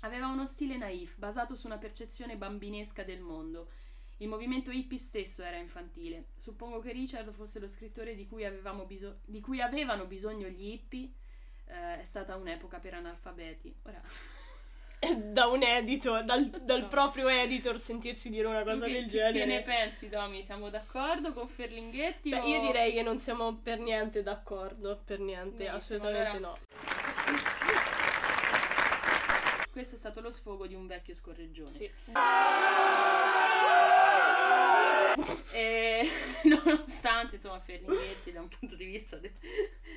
aveva 0.00 0.26
uno 0.26 0.46
stile 0.46 0.76
naif, 0.76 1.16
basato 1.16 1.56
su 1.56 1.66
una 1.66 1.78
percezione 1.78 2.36
bambinesca 2.36 3.02
del 3.02 3.20
mondo. 3.20 3.70
Il 4.18 4.28
movimento 4.28 4.70
hippie 4.70 4.98
stesso 4.98 5.42
era 5.42 5.56
infantile. 5.56 6.28
Suppongo 6.36 6.80
che 6.80 6.92
Richard 6.92 7.30
fosse 7.32 7.58
lo 7.58 7.68
scrittore 7.68 8.14
di 8.14 8.26
cui, 8.26 8.46
biso- 8.86 9.20
di 9.24 9.40
cui 9.40 9.60
avevano 9.60 10.06
bisogno 10.06 10.48
gli 10.48 10.72
hippie. 10.72 11.12
Eh, 11.66 12.00
è 12.00 12.04
stata 12.04 12.36
un'epoca 12.36 12.78
per 12.78 12.94
analfabeti. 12.94 13.74
Ora. 13.82 14.35
da 15.32 15.46
un 15.46 15.62
editor, 15.62 16.24
dal, 16.24 16.46
dal 16.48 16.82
no. 16.82 16.88
proprio 16.88 17.28
editor, 17.28 17.78
sentirsi 17.78 18.30
dire 18.30 18.46
una 18.46 18.62
cosa 18.62 18.86
che, 18.86 18.92
del 18.92 19.06
genere. 19.06 19.38
Che 19.38 19.44
ne 19.44 19.62
pensi, 19.62 20.08
Domi? 20.08 20.42
Siamo 20.42 20.70
d'accordo 20.70 21.32
con 21.32 21.48
Ferlinghetti? 21.48 22.30
Beh, 22.30 22.40
o... 22.40 22.46
Io 22.46 22.60
direi 22.60 22.92
che 22.92 23.02
non 23.02 23.18
siamo 23.18 23.54
per 23.54 23.78
niente 23.78 24.22
d'accordo, 24.22 25.00
per 25.04 25.20
niente, 25.20 25.64
Benissimo, 25.64 25.76
assolutamente 25.76 26.36
allora... 26.36 26.50
no. 26.50 26.58
Questo 29.70 29.96
è 29.96 29.98
stato 29.98 30.20
lo 30.22 30.32
sfogo 30.32 30.66
di 30.66 30.74
un 30.74 30.86
vecchio 30.86 31.14
scorreggione. 31.14 31.68
Sì. 31.68 31.90
e 35.52 36.08
nonostante 36.44 37.36
insomma 37.36 37.60
Ferlinghetti 37.60 38.32
da 38.32 38.40
un 38.40 38.48
punto 38.48 38.74
di 38.74 38.84
vista 38.84 39.16
de- 39.16 39.34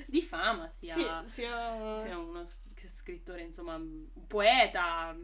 di 0.06 0.22
fama 0.22 0.70
sia, 0.70 0.94
sì, 0.94 1.02
sia... 1.26 1.98
sia 2.02 2.18
uno 2.18 2.46
scrittore 2.88 3.42
insomma 3.42 3.76
un 3.76 4.08
poeta 4.28 5.16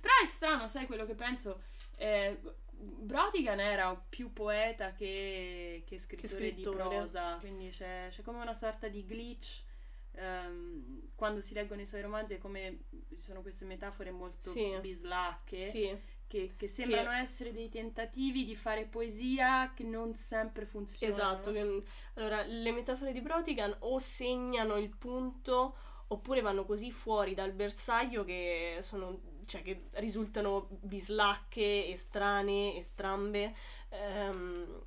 però 0.00 0.14
è 0.22 0.26
strano 0.26 0.68
sai 0.68 0.86
quello 0.86 1.06
che 1.06 1.14
penso 1.14 1.62
eh, 1.96 2.38
Brotigan 2.70 3.60
era 3.60 3.94
più 3.94 4.32
poeta 4.32 4.92
che, 4.92 5.82
che, 5.86 5.98
scrittore, 5.98 6.28
che 6.28 6.28
scrittore, 6.28 6.82
di 6.82 6.88
prosa 6.88 7.36
quindi 7.36 7.70
c'è, 7.70 8.08
c'è 8.10 8.22
come 8.22 8.40
una 8.40 8.54
sorta 8.54 8.88
di 8.88 9.04
glitch 9.04 9.68
Um, 10.12 11.12
quando 11.14 11.40
si 11.40 11.54
leggono 11.54 11.80
i 11.80 11.86
suoi 11.86 12.00
romanzi 12.00 12.34
è 12.34 12.38
come 12.38 12.80
ci 13.14 13.20
sono 13.22 13.42
queste 13.42 13.64
metafore 13.64 14.10
molto 14.10 14.50
sì. 14.50 14.76
bislacche 14.80 15.60
sì. 15.60 15.96
che, 16.26 16.54
che, 16.56 16.66
sembrano 16.66 17.10
che... 17.10 17.18
essere 17.18 17.52
dei 17.52 17.68
tentativi 17.68 18.44
di 18.44 18.56
fare 18.56 18.86
poesia 18.86 19.72
che 19.72 19.84
non 19.84 20.16
sempre 20.16 20.66
funzionano. 20.66 21.14
Esatto, 21.14 21.52
che, 21.52 21.82
allora 22.14 22.42
le 22.42 22.72
metafore 22.72 23.12
di 23.12 23.20
Brotigan 23.20 23.74
o 23.80 23.98
segnano 23.98 24.76
il 24.76 24.94
punto 24.96 25.76
oppure 26.12 26.40
vanno 26.40 26.64
così 26.64 26.90
fuori 26.90 27.34
dal 27.34 27.52
bersaglio 27.52 28.24
che 28.24 28.78
sono 28.82 29.38
cioè 29.50 29.62
che 29.62 29.88
risultano 29.94 30.68
bislacche, 30.70 31.88
estranee, 31.88 32.76
e 32.76 32.82
strambe. 32.82 33.54
Um, 33.88 34.80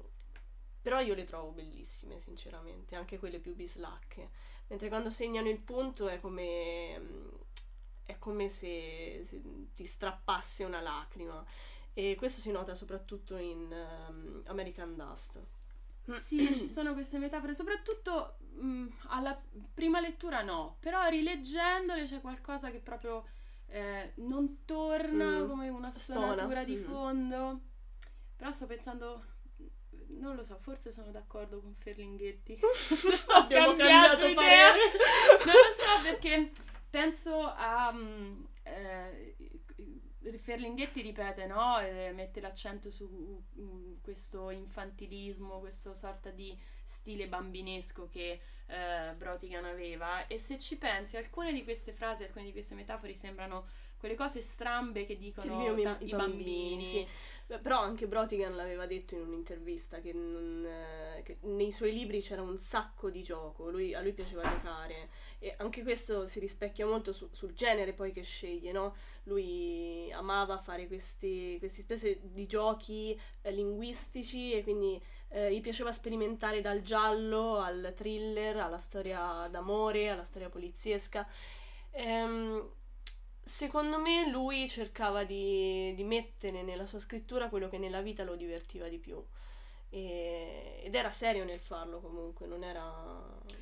però 0.82 1.02
io 1.02 1.14
le 1.14 1.26
trovo 1.26 1.52
bellissime, 1.52 2.18
sinceramente, 2.20 2.96
anche 2.96 3.20
quelle 3.20 3.40
più 3.40 3.56
bislacche. 3.56 4.30
Mentre 4.68 4.88
quando 4.88 5.10
segnano 5.10 5.50
il 5.50 5.60
punto 5.60 6.08
è 6.08 6.18
come, 6.20 7.02
è 8.04 8.18
come 8.20 8.48
se, 8.48 9.22
se 9.24 9.42
ti 9.76 9.86
strappasse 9.86 10.64
una 10.64 10.80
lacrima. 10.80 11.46
E 11.94 12.16
questo 12.16 12.40
si 12.40 12.52
nota 12.52 12.74
soprattutto 12.74 13.36
in 13.36 13.68
um, 13.70 14.44
American 14.46 14.96
Dust. 14.96 15.42
Sì, 16.12 16.54
ci 16.54 16.68
sono 16.68 16.94
queste 16.94 17.18
metafore, 17.18 17.54
soprattutto 17.54 18.38
mh, 18.56 18.66
mm, 18.66 18.88
alla 19.08 19.42
prima 19.74 20.00
lettura 20.00 20.42
no, 20.42 20.78
però 20.80 21.08
rileggendole 21.08 22.06
c'è 22.06 22.20
qualcosa 22.20 22.72
che 22.72 22.80
proprio 22.80 23.26
eh, 23.68 24.12
non 24.16 24.66
torna 24.66 25.40
mm, 25.40 25.48
come 25.48 25.70
una 25.70 25.92
stonatura 25.92 26.64
di 26.64 26.76
mm. 26.76 26.84
fondo. 26.84 27.62
Però 28.36 28.52
sto 28.52 28.66
pensando, 28.66 29.24
non 30.20 30.36
lo 30.36 30.44
so, 30.44 30.58
forse 30.60 30.92
sono 30.92 31.12
d'accordo 31.12 31.62
con 31.62 31.74
Ferlinghetti. 31.76 32.60
Ho 32.62 33.48
cambiato, 33.48 33.76
cambiato 33.76 34.26
idea. 34.26 34.72
non 34.74 35.54
lo 35.54 35.74
so 35.76 36.02
perché 36.04 36.52
penso 36.90 37.42
a... 37.46 37.90
Um, 37.94 38.48
eh, 38.64 39.36
Ferlinghetti 40.38 41.02
ripete, 41.02 41.46
no? 41.46 41.80
E 41.80 42.12
mette 42.14 42.40
l'accento 42.40 42.90
su 42.90 43.44
um, 43.56 44.00
questo 44.02 44.50
infantilismo, 44.50 45.60
questa 45.60 45.94
sorta 45.94 46.30
di 46.30 46.58
stile 46.86 47.28
bambinesco 47.28 48.08
che 48.08 48.40
eh, 48.68 49.14
Brotigan 49.18 49.66
aveva. 49.66 50.28
E 50.28 50.40
se 50.40 50.58
ci 50.58 50.78
pensi, 50.78 51.18
alcune 51.18 51.52
di 51.52 51.64
queste 51.64 51.94
frasi, 51.94 52.24
alcune 52.24 52.46
di 52.46 52.52
queste 52.52 52.76
metafore 52.76 53.14
sembrano 53.14 53.68
quelle 54.04 54.16
cose 54.16 54.42
strambe 54.42 55.06
che 55.06 55.18
dicono 55.18 55.76
che 55.76 55.82
ta- 55.82 55.98
i, 56.02 56.08
i 56.08 56.10
bambini. 56.10 56.12
bambini. 56.12 56.84
Sì. 56.84 57.08
Però 57.62 57.80
anche 57.80 58.06
Brotigan 58.06 58.54
l'aveva 58.54 58.86
detto 58.86 59.16
in 59.16 59.22
un'intervista 59.22 60.02
che, 60.02 60.12
non, 60.12 60.66
eh, 60.66 61.22
che, 61.24 61.38
nei 61.44 61.72
suoi 61.72 61.94
libri 61.94 62.22
c'era 62.22 62.42
un 62.42 62.58
sacco 62.58 63.10
di 63.10 63.24
gioco, 63.24 63.70
lui, 63.70 63.94
a 63.94 64.02
lui 64.02 64.12
piaceva 64.12 64.42
giocare 64.42 65.08
e 65.40 65.54
anche 65.58 65.84
questo 65.84 66.28
si 66.28 66.40
rispecchia 66.40 66.86
molto 66.86 67.14
su, 67.14 67.30
sul 67.32 67.54
genere 67.54 67.94
poi 67.94 68.12
che 68.12 68.24
sceglie, 68.24 68.74
no? 68.74 68.94
Lui 69.24 70.12
amava 70.12 70.58
fare 70.58 70.88
questi, 70.88 71.56
questi 71.60 71.82
spese 71.82 72.20
di 72.24 72.46
giochi 72.46 73.18
eh, 73.42 73.52
linguistici 73.52 74.52
e 74.52 74.64
quindi 74.64 75.02
eh, 75.30 75.54
gli 75.54 75.62
piaceva 75.62 75.94
sperimentare 75.94 76.60
dal 76.60 76.82
giallo 76.82 77.60
al 77.60 77.94
thriller, 77.96 78.58
alla 78.58 78.80
storia 78.80 79.48
d'amore, 79.50 80.10
alla 80.10 80.26
storia 80.26 80.50
poliziesca. 80.50 81.26
Ehm, 81.92 82.82
secondo 83.44 84.00
me 84.00 84.30
lui 84.30 84.68
cercava 84.70 85.24
di, 85.24 85.94
di, 85.96 86.04
mettere 86.04 86.64
nella 86.64 86.86
sua 86.86 87.00
scrittura 87.00 87.50
quello 87.50 87.68
che 87.68 87.78
nella 87.78 88.02
vita 88.02 88.24
lo 88.24 88.36
divertiva 88.36 88.88
di 88.88 88.98
più. 88.98 89.22
E, 89.90 90.82
ed 90.84 90.96
era 90.96 91.12
serio 91.12 91.44
nel 91.44 91.60
farlo 91.60 92.00
comunque, 92.00 92.48
non 92.48 92.64
era, 92.64 92.82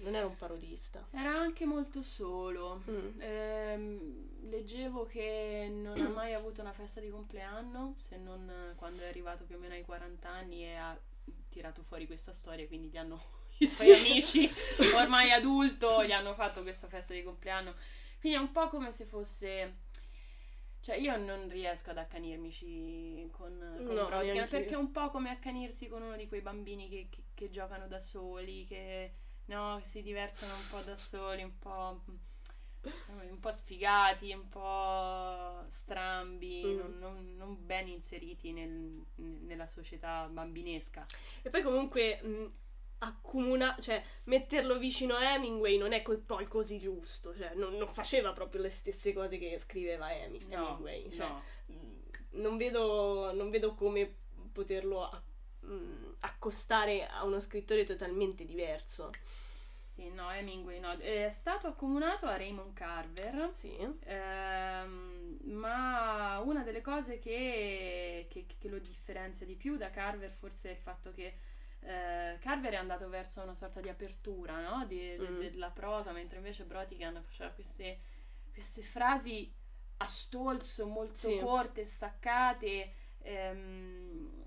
non 0.02 0.16
era 0.16 0.26
un 0.26 0.36
parodista. 0.36 1.06
Era 1.12 1.32
anche 1.32 1.66
molto 1.66 2.04
solo. 2.04 2.84
Mm. 2.90 3.20
Eh, 3.20 4.00
leggevo 4.50 5.06
che 5.06 5.70
non 5.72 6.00
ha 6.00 6.10
mai 6.10 6.34
avuto 6.34 6.62
una 6.62 6.74
festa 6.74 7.00
di 7.00 7.10
compleanno, 7.10 7.96
se 7.98 8.18
non 8.18 8.74
quando 8.76 9.02
è 9.02 9.08
arrivato 9.08 9.44
più 9.44 9.56
o 9.56 9.60
meno 9.60 9.74
ai 9.74 9.84
40 9.84 10.30
anni 10.30 10.64
e 10.64 10.76
ha 10.76 10.98
tirato 11.50 11.82
fuori 11.84 12.06
questa 12.06 12.34
storia, 12.34 12.68
quindi 12.68 12.88
gli 12.90 12.98
hanno 12.98 13.40
i 13.58 13.68
suoi 13.68 13.94
amici, 13.94 14.50
ormai 14.96 15.32
adulto, 15.32 16.04
gli 16.06 16.12
hanno 16.12 16.34
fatto 16.34 16.62
questa 16.62 16.88
festa 16.88 17.14
di 17.14 17.24
compleanno 17.24 17.74
quindi 18.22 18.38
è 18.38 18.42
un 18.42 18.52
po' 18.52 18.70
come 18.70 18.92
se 18.92 19.06
fosse... 19.06 19.90
Cioè 20.80 20.96
io 20.96 21.16
non 21.18 21.48
riesco 21.48 21.92
ad 21.92 22.00
accanirmici 22.00 23.28
con, 23.32 23.56
con 23.86 23.94
no, 23.94 24.06
Brotigan 24.08 24.50
perché 24.50 24.74
è 24.74 24.78
un 24.78 24.90
po' 24.90 25.12
come 25.12 25.30
accanirsi 25.30 25.88
con 25.88 26.02
uno 26.02 26.16
di 26.16 26.28
quei 26.28 26.42
bambini 26.42 26.90
che, 26.90 27.08
che, 27.10 27.24
che 27.36 27.50
giocano 27.52 27.88
da 27.88 28.00
soli, 28.00 28.66
che 28.66 29.14
no, 29.46 29.80
si 29.84 30.02
divertono 30.02 30.54
un 30.56 30.68
po' 30.72 30.82
da 30.82 30.98
soli, 30.98 31.44
un 31.44 31.60
po' 31.60 32.02
un 33.30 33.40
po' 33.40 33.52
sfigati, 33.52 34.34
un 34.34 34.50
po' 34.50 35.66
strambi, 35.70 36.64
mm. 36.66 36.78
non, 36.78 36.98
non, 36.98 37.36
non, 37.36 37.66
ben 37.66 37.88
inseriti 37.88 38.52
nel, 38.52 39.04
nella 39.16 39.68
società 39.68 40.28
bambinesca. 40.28 41.06
E 41.44 41.50
poi 41.50 41.62
comunque 41.62 42.22
mh, 42.24 42.46
accumula, 43.04 43.76
cioè 43.80 44.04
metterlo 44.26 44.78
vicino 44.78 45.16
a 45.16 45.34
Hemingway 45.34 45.78
non 45.78 45.92
è 45.92 46.02
co- 46.02 46.20
poi 46.20 46.48
così 46.48 46.78
giusto, 46.78 47.36
cioè 47.36 47.54
non, 47.56 47.76
non, 47.76 47.88
faceva 47.92 48.32
proprio 48.34 48.62
le 48.62 48.70
stesse 48.70 49.14
cose 49.14 49.38
che 49.38 49.58
scriveva 49.58 50.14
Heming- 50.14 50.48
no, 50.50 50.68
Hemingway, 50.68 51.12
cioè, 51.12 51.28
no. 51.28 51.44
non, 52.34 52.58
vedo, 52.58 53.32
non 53.34 53.50
vedo 53.50 53.74
come 53.74 54.14
poterlo 54.52 55.04
a- 55.04 55.22
mh, 55.62 56.16
accostare 56.20 57.08
a 57.08 57.24
uno 57.24 57.40
scrittore 57.40 57.86
totalmente 57.86 58.46
diverso. 58.46 59.10
Sì, 59.94 60.10
no, 60.10 60.32
Hemingway 60.32 60.80
no. 60.80 60.92
È 60.98 61.30
stato 61.32 61.68
accomunato 61.68 62.26
a 62.26 62.38
Raymond 62.38 62.74
Carver. 62.74 63.50
Sì. 63.54 63.76
Ehm, 64.04 65.38
ma 65.44 66.40
una 66.40 66.64
delle 66.64 66.82
cose 66.82 67.20
che, 67.20 68.28
che, 68.30 68.46
che, 68.58 68.70
lo 68.70 68.80
differenzia 68.80 69.46
di 69.46 69.56
più 69.56 69.76
da 69.76 69.90
Carver 69.90 70.32
forse 70.32 70.70
è 70.70 70.72
il 70.72 70.78
fatto 70.78 71.12
che 71.12 71.36
eh, 71.84 72.38
Carver 72.40 72.74
è 72.74 72.76
andato 72.76 73.10
verso 73.10 73.42
una 73.42 73.56
sorta 73.56 73.82
di 73.82 73.90
apertura 73.90 74.60
no? 74.62 74.86
di, 74.86 75.18
mm. 75.20 75.40
de, 75.40 75.52
della 75.52 75.72
prosa, 75.72 76.12
mentre 76.12 76.38
invece 76.38 76.64
Brotigan 76.64 77.22
faceva 77.24 77.50
queste, 77.50 78.00
queste 78.52 78.82
frasi 78.82 79.52
a 79.98 80.06
stolzo, 80.06 80.88
molto 80.88 81.16
sì. 81.16 81.40
corte, 81.40 81.86
staccate. 81.86 82.94
Ehm, 83.20 84.44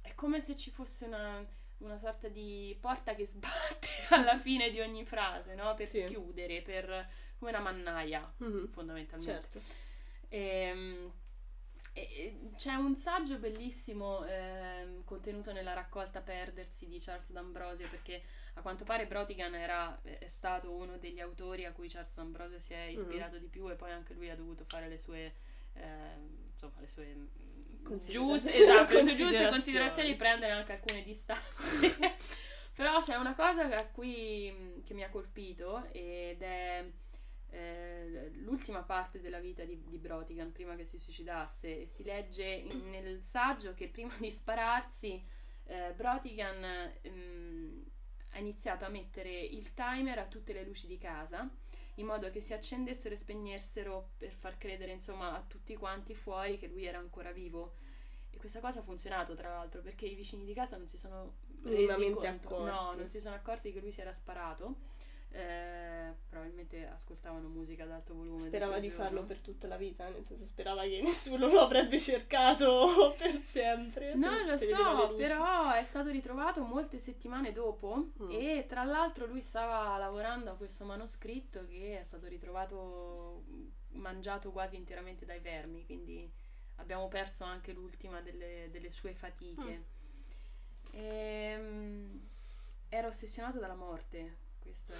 è 0.00 0.14
come 0.14 0.40
se 0.40 0.56
ci 0.56 0.70
fosse 0.70 1.06
una, 1.06 1.46
una, 1.78 1.98
sorta 1.98 2.28
di 2.28 2.76
porta 2.80 3.14
che 3.14 3.26
sbatte 3.26 3.88
alla 4.10 4.38
fine 4.38 4.70
di 4.70 4.80
ogni 4.80 5.04
frase, 5.04 5.54
no? 5.54 5.74
Per 5.74 5.86
sì. 5.86 6.04
chiudere, 6.04 6.62
per, 6.62 7.08
come 7.38 7.50
una 7.50 7.60
mannaia, 7.60 8.32
mm-hmm. 8.42 8.66
fondamentalmente. 8.66 9.60
Certo. 9.60 9.60
Ehm, 10.28 11.12
c'è 12.56 12.74
un 12.74 12.94
saggio 12.96 13.38
bellissimo 13.38 14.24
eh, 14.24 15.02
contenuto 15.04 15.52
nella 15.52 15.72
raccolta 15.72 16.20
Perdersi 16.20 16.86
di 16.86 16.98
Charles 16.98 17.32
D'Ambrosio 17.32 17.88
perché 17.88 18.22
a 18.54 18.60
quanto 18.60 18.84
pare 18.84 19.06
Brotigan 19.06 19.54
era, 19.54 20.00
è 20.02 20.28
stato 20.28 20.72
uno 20.72 20.98
degli 20.98 21.20
autori 21.20 21.64
a 21.64 21.72
cui 21.72 21.88
Charles 21.88 22.14
D'Ambrosio 22.14 22.60
si 22.60 22.72
è 22.72 22.86
mm-hmm. 22.86 22.96
ispirato 22.96 23.32
mm-hmm. 23.32 23.42
di 23.42 23.48
più 23.48 23.70
e 23.70 23.74
poi 23.74 23.90
anche 23.90 24.14
lui 24.14 24.30
ha 24.30 24.36
dovuto 24.36 24.64
fare 24.66 24.88
le 24.88 24.98
sue 24.98 25.34
eh, 25.74 26.16
insomma 26.52 26.80
le 26.80 26.88
sue 26.88 27.14
mm, 27.14 27.96
giuste, 28.08 28.54
esatto, 28.54 28.94
le 28.94 29.00
sue 29.00 29.14
giuste 29.14 29.48
considerazioni 29.48 30.14
prendere 30.14 30.52
anche 30.52 30.72
alcune 30.72 31.02
distanze 31.02 31.96
però 32.74 33.00
c'è 33.00 33.16
una 33.16 33.34
cosa 33.34 33.64
a 33.64 33.86
cui, 33.86 34.82
che 34.84 34.94
mi 34.94 35.02
ha 35.02 35.10
colpito 35.10 35.84
ed 35.92 36.40
è 36.40 36.84
eh, 37.50 38.09
l'ultima 38.60 38.82
parte 38.82 39.20
della 39.20 39.40
vita 39.40 39.64
di, 39.64 39.82
di 39.86 39.96
Brotigan 39.96 40.52
prima 40.52 40.76
che 40.76 40.84
si 40.84 40.98
suicidasse. 40.98 41.86
Si 41.86 42.04
legge 42.04 42.44
in- 42.44 42.90
nel 42.90 43.22
saggio 43.22 43.72
che 43.72 43.88
prima 43.88 44.14
di 44.18 44.30
spararsi 44.30 45.24
eh, 45.64 45.94
Brotigan 45.94 46.62
ehm, 47.00 47.84
ha 48.32 48.38
iniziato 48.38 48.84
a 48.84 48.88
mettere 48.88 49.40
il 49.40 49.72
timer 49.72 50.18
a 50.18 50.26
tutte 50.26 50.52
le 50.52 50.62
luci 50.62 50.86
di 50.86 50.98
casa 50.98 51.48
in 51.94 52.06
modo 52.06 52.30
che 52.30 52.40
si 52.40 52.52
accendessero 52.52 53.14
e 53.14 53.18
spegnessero 53.18 54.10
per 54.18 54.32
far 54.32 54.58
credere 54.58 54.92
insomma 54.92 55.34
a 55.34 55.42
tutti 55.46 55.74
quanti 55.76 56.14
fuori 56.14 56.58
che 56.58 56.66
lui 56.66 56.84
era 56.84 56.98
ancora 56.98 57.32
vivo. 57.32 57.76
E 58.30 58.36
questa 58.36 58.60
cosa 58.60 58.80
ha 58.80 58.82
funzionato 58.82 59.34
tra 59.34 59.48
l'altro 59.48 59.80
perché 59.80 60.06
i 60.06 60.14
vicini 60.14 60.44
di 60.44 60.54
casa 60.54 60.76
non 60.76 60.86
si 60.86 60.98
sono 60.98 61.34
resi 61.62 62.10
conto, 62.10 62.64
no, 62.64 62.72
accorti. 62.72 62.98
non 62.98 63.08
si 63.08 63.20
sono 63.20 63.34
accorti 63.34 63.72
che 63.72 63.80
lui 63.80 63.90
si 63.90 64.00
era 64.00 64.12
sparato. 64.12 64.89
Eh, 65.32 66.12
probabilmente 66.28 66.86
ascoltavano 66.88 67.46
musica 67.48 67.84
ad 67.84 67.90
alto 67.92 68.14
volume. 68.14 68.40
Sperava 68.40 68.78
di 68.80 68.90
farlo 68.90 69.22
per 69.24 69.38
tutta 69.38 69.68
la 69.68 69.76
vita, 69.76 70.08
nel 70.08 70.24
senso 70.24 70.44
sperava 70.44 70.82
che 70.82 71.00
nessuno 71.04 71.46
lo 71.46 71.60
avrebbe 71.60 72.00
cercato 72.00 73.14
per 73.18 73.40
sempre. 73.40 74.12
se- 74.12 74.18
Non 74.18 74.44
lo 74.44 74.56
se 74.58 74.66
le 74.66 74.74
so, 74.74 75.14
però 75.16 75.72
è 75.72 75.84
stato 75.84 76.10
ritrovato 76.10 76.62
molte 76.64 76.98
settimane 76.98 77.52
dopo 77.52 78.08
Mm. 78.22 78.30
e 78.30 78.66
tra 78.68 78.82
l'altro 78.84 79.26
lui 79.26 79.40
stava 79.40 79.96
lavorando 79.98 80.50
a 80.50 80.54
questo 80.54 80.84
manoscritto 80.84 81.64
che 81.66 82.00
è 82.00 82.04
stato 82.04 82.26
ritrovato 82.26 83.44
mm, 83.48 83.66
mangiato 84.00 84.50
quasi 84.52 84.76
interamente 84.76 85.24
dai 85.24 85.40
vermi, 85.40 85.84
quindi 85.86 86.30
abbiamo 86.76 87.08
perso 87.08 87.44
anche 87.44 87.72
l'ultima 87.72 88.20
delle, 88.20 88.68
delle 88.70 88.90
sue 88.90 89.14
fatiche. 89.14 89.84
Mm. 90.96 90.98
Ehm, 91.00 92.28
era 92.88 93.06
ossessionato 93.06 93.58
dalla 93.58 93.74
morte, 93.76 94.36
questo 94.60 94.92
è... 94.92 94.96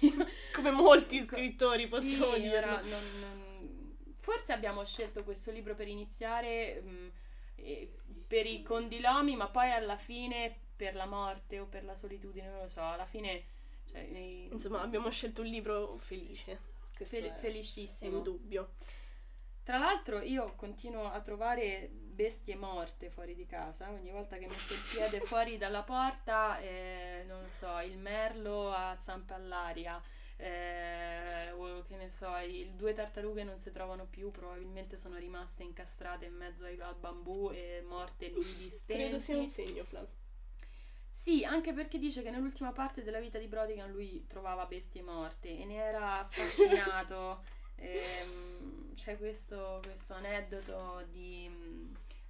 Come 0.54 0.70
molti 0.70 1.24
Co- 1.24 1.36
scrittori 1.36 1.84
sì, 1.84 1.88
possiamo 1.88 2.36
dire. 2.36 2.64
non- 2.66 2.80
non- 3.20 3.96
Forse 4.20 4.52
abbiamo 4.52 4.84
scelto 4.84 5.24
questo 5.24 5.50
libro 5.50 5.74
per 5.74 5.88
iniziare 5.88 6.80
mh, 6.82 7.10
eh, 7.56 7.92
per 8.26 8.44
i 8.46 8.62
condilomi, 8.62 9.36
ma 9.36 9.48
poi 9.48 9.70
alla 9.72 9.96
fine 9.96 10.54
per 10.76 10.94
la 10.94 11.06
morte 11.06 11.58
o 11.60 11.64
per 11.66 11.84
la 11.84 11.94
solitudine, 11.94 12.48
non 12.48 12.60
lo 12.60 12.68
so. 12.68 12.82
Alla 12.82 13.06
fine, 13.06 13.44
cioè, 13.90 14.06
nei- 14.10 14.48
Insomma, 14.52 14.82
abbiamo 14.82 15.10
scelto 15.10 15.40
un 15.40 15.48
libro 15.48 15.96
felice. 15.98 16.60
È 16.98 17.04
felicissimo. 17.04 18.16
indubbio. 18.18 18.72
Tra 19.68 19.76
l'altro, 19.76 20.22
io 20.22 20.54
continuo 20.56 21.10
a 21.12 21.20
trovare 21.20 21.90
bestie 21.92 22.56
morte 22.56 23.10
fuori 23.10 23.34
di 23.34 23.44
casa. 23.44 23.90
Ogni 23.90 24.10
volta 24.10 24.38
che 24.38 24.46
metto 24.46 24.72
il 24.72 24.80
piede 24.90 25.20
fuori 25.20 25.58
dalla 25.58 25.82
porta, 25.82 26.58
eh, 26.58 27.22
non 27.26 27.42
lo 27.42 27.50
so, 27.50 27.78
il 27.80 27.98
merlo 27.98 28.72
a 28.72 28.96
zampe 28.98 29.34
all'aria. 29.34 30.00
eh, 30.38 31.50
o 31.50 31.82
che 31.82 31.96
ne 31.96 32.08
so, 32.08 32.34
i 32.38 32.72
due 32.76 32.94
tartarughe 32.94 33.44
non 33.44 33.58
si 33.58 33.70
trovano 33.70 34.06
più, 34.06 34.30
probabilmente 34.30 34.96
sono 34.96 35.18
rimaste 35.18 35.64
incastrate 35.64 36.24
in 36.24 36.34
mezzo 36.34 36.64
ai, 36.64 36.80
al 36.80 36.94
bambù 36.96 37.50
e 37.52 37.84
morte 37.86 38.28
lì 38.28 38.54
di 38.56 38.70
stenti. 38.70 38.94
Credo 39.04 39.18
sia 39.18 39.36
un 39.36 39.48
segno, 39.48 39.84
Flav. 39.84 40.08
Sì, 41.10 41.44
anche 41.44 41.74
perché 41.74 41.98
dice 41.98 42.22
che 42.22 42.30
nell'ultima 42.30 42.72
parte 42.72 43.02
della 43.02 43.20
vita 43.20 43.38
di 43.38 43.48
Brodigan 43.48 43.90
lui 43.90 44.24
trovava 44.26 44.64
bestie 44.64 45.02
morte 45.02 45.58
e 45.58 45.64
ne 45.66 45.74
era 45.74 46.20
affascinato. 46.24 47.42
Ehm, 47.78 48.94
c'è 48.94 49.16
questo, 49.18 49.80
questo 49.84 50.14
aneddoto 50.14 51.04
di, 51.10 51.48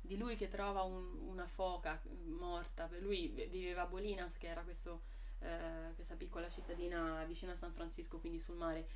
di 0.00 0.16
lui 0.16 0.36
che 0.36 0.48
trova 0.48 0.82
un- 0.82 1.18
una 1.28 1.46
foca 1.46 2.00
morta. 2.26 2.88
Lui 3.00 3.28
viveva 3.28 3.82
a 3.82 3.86
Bolinas, 3.86 4.36
che 4.36 4.48
era 4.48 4.62
questo, 4.62 5.02
eh, 5.40 5.92
questa 5.94 6.14
piccola 6.16 6.48
cittadina 6.50 7.24
vicino 7.26 7.52
a 7.52 7.56
San 7.56 7.72
Francisco, 7.72 8.18
quindi 8.18 8.40
sul 8.40 8.56
mare. 8.56 8.88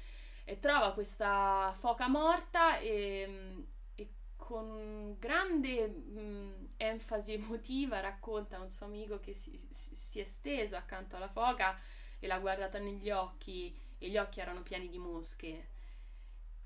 E 0.45 0.59
trova 0.59 0.93
questa 0.93 1.73
foca 1.79 2.09
morta 2.09 2.79
e, 2.79 3.65
e 3.95 4.09
con 4.37 5.17
grande 5.19 5.87
mh, 5.89 6.69
enfasi 6.77 7.35
emotiva 7.35 8.01
racconta 8.01 8.57
a 8.57 8.61
un 8.63 8.71
suo 8.71 8.87
amico 8.87 9.21
che 9.21 9.35
si- 9.35 9.59
si 9.71 10.21
è 10.21 10.25
steso 10.25 10.77
accanto 10.77 11.17
alla 11.17 11.29
foca 11.29 11.79
e 12.19 12.27
l'ha 12.27 12.39
guardata 12.39 12.79
negli 12.79 13.11
occhi 13.11 13.75
e 13.99 14.09
gli 14.11 14.17
occhi 14.19 14.41
erano 14.41 14.63
pieni 14.63 14.89
di 14.89 14.99
mosche. 14.99 15.69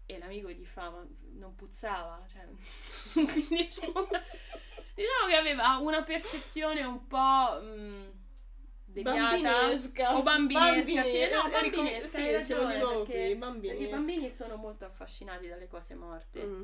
E 0.07 0.19
l'amico 0.19 0.51
gli 0.51 0.65
fa, 0.65 0.89
ma 0.91 1.05
non 1.33 1.55
puzzava? 1.57 2.25
Cioè, 2.31 2.45
quindi 3.27 3.65
diciamo, 3.65 4.07
diciamo 4.95 5.27
che 5.29 5.37
aveva 5.37 5.77
una 5.79 6.03
percezione 6.03 6.85
un 6.85 7.07
po' 7.09 7.61
mh, 7.61 8.13
deviata. 8.85 9.41
Bambinesca. 9.41 10.17
O 10.17 10.23
bambinesca, 10.23 11.03
sì, 11.03 11.19
no, 11.33 11.49
Bambine- 11.51 11.51
bambinesca, 11.51 12.09
sì, 12.09 12.31
ragione, 12.31 12.79
perché, 12.79 13.13
perché 13.13 13.37
bambinesca. 13.37 13.83
i 13.83 13.89
bambini 13.89 14.31
sono 14.31 14.57
molto 14.57 14.85
affascinati 14.85 15.49
dalle 15.49 15.67
cose 15.67 15.95
morte. 15.95 16.45
Mm. 16.45 16.63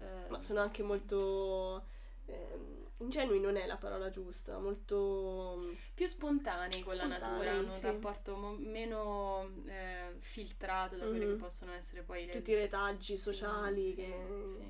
Eh, 0.00 0.28
Ma 0.28 0.40
sono 0.40 0.60
anche 0.60 0.82
molto... 0.82 1.86
ehm, 2.26 2.86
ingenui 2.98 3.40
non 3.40 3.56
è 3.56 3.66
la 3.66 3.76
parola 3.76 4.10
giusta, 4.10 4.58
molto... 4.58 5.74
più 5.94 6.06
spontanei 6.06 6.82
con 6.82 6.96
la 6.96 7.06
natura, 7.06 7.52
hanno 7.52 7.72
un 7.72 7.78
sì. 7.78 7.86
rapporto 7.86 8.36
mo- 8.36 8.56
meno 8.56 9.50
eh, 9.66 10.16
filtrato 10.20 10.96
da 10.96 11.06
quelli 11.06 11.24
Mhm. 11.26 11.32
che 11.32 11.36
possono 11.36 11.72
essere 11.72 12.02
poi 12.02 12.26
le 12.26 12.32
tutti 12.32 12.52
i 12.52 12.54
retaggi 12.54 13.16
sociali 13.16 13.90
sì, 13.90 13.96
che, 13.96 14.26
sì, 14.52 14.64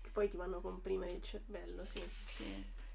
che 0.00 0.10
poi 0.10 0.28
ti 0.28 0.36
vanno 0.36 0.58
a 0.58 0.60
comprimere 0.60 1.12
il 1.12 1.22
cervello, 1.22 1.84
sì. 1.84 2.02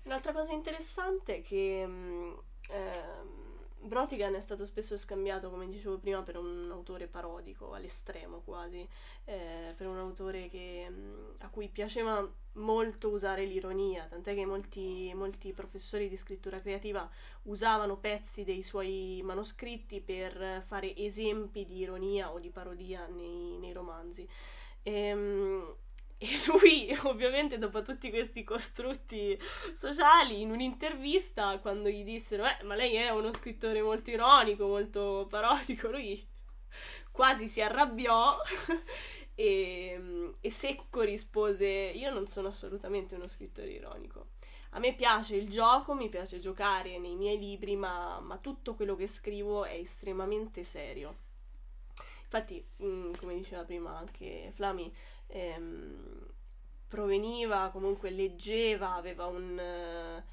Un'altra 0.03 0.33
cosa 0.33 0.51
interessante 0.53 1.37
è 1.37 1.41
che 1.41 1.85
mh, 1.85 2.41
ehm, 2.69 3.54
Brotigan 3.85 4.33
è 4.33 4.41
stato 4.41 4.65
spesso 4.65 4.97
scambiato, 4.97 5.49
come 5.49 5.69
dicevo 5.69 5.97
prima, 5.97 6.21
per 6.23 6.37
un 6.37 6.69
autore 6.71 7.07
parodico, 7.07 7.73
all'estremo 7.73 8.41
quasi, 8.43 8.87
eh, 9.25 9.73
per 9.77 9.87
un 9.87 9.97
autore 9.97 10.49
che, 10.49 10.89
mh, 10.89 11.35
a 11.39 11.49
cui 11.49 11.69
piaceva 11.69 12.27
molto 12.53 13.09
usare 13.09 13.45
l'ironia, 13.45 14.05
tant'è 14.05 14.33
che 14.33 14.45
molti, 14.45 15.11
molti 15.13 15.53
professori 15.53 16.09
di 16.09 16.17
scrittura 16.17 16.59
creativa 16.59 17.09
usavano 17.43 17.97
pezzi 17.97 18.43
dei 18.43 18.63
suoi 18.63 19.21
manoscritti 19.23 20.01
per 20.01 20.63
fare 20.65 20.95
esempi 20.95 21.65
di 21.65 21.77
ironia 21.79 22.31
o 22.31 22.39
di 22.39 22.49
parodia 22.49 23.07
nei, 23.07 23.57
nei 23.59 23.73
romanzi. 23.73 24.27
Ehm, 24.83 25.75
e 26.17 26.27
lui, 26.47 26.95
ovviamente, 27.03 27.57
dopo 27.57 27.81
tutti 27.81 28.09
questi 28.09 28.43
costrutti 28.43 29.37
sociali, 29.75 30.41
in 30.41 30.51
un'intervista, 30.51 31.59
quando 31.59 31.89
gli 31.89 32.03
dissero, 32.03 32.45
eh, 32.45 32.63
ma 32.63 32.75
lei 32.75 32.95
è 32.95 33.09
uno 33.09 33.33
scrittore 33.33 33.81
molto 33.81 34.11
ironico, 34.11 34.65
molto 34.67 35.27
parodico, 35.29 35.89
lui 35.89 36.25
quasi 37.11 37.47
si 37.47 37.61
arrabbiò 37.61 38.37
e, 39.35 40.33
e 40.39 40.51
secco 40.51 41.01
rispose, 41.01 41.65
io 41.65 42.11
non 42.11 42.27
sono 42.27 42.49
assolutamente 42.49 43.15
uno 43.15 43.27
scrittore 43.27 43.71
ironico. 43.71 44.27
A 44.71 44.79
me 44.79 44.93
piace 44.93 45.35
il 45.35 45.49
gioco, 45.49 45.93
mi 45.93 46.09
piace 46.09 46.39
giocare 46.39 46.97
nei 46.99 47.15
miei 47.15 47.37
libri, 47.37 47.77
ma, 47.77 48.19
ma 48.19 48.37
tutto 48.37 48.75
quello 48.75 48.95
che 48.95 49.07
scrivo 49.07 49.63
è 49.63 49.75
estremamente 49.75 50.63
serio. 50.63 51.15
Infatti, 52.35 52.67
mm, 52.83 53.13
come 53.17 53.33
diceva 53.35 53.63
prima 53.63 53.97
anche 53.97 54.51
Flami, 54.55 54.93
ehm, 55.27 56.27
proveniva, 56.85 57.69
comunque 57.71 58.09
leggeva, 58.09 58.95
aveva 58.95 59.25
un, 59.27 59.57
eh, 59.57 60.23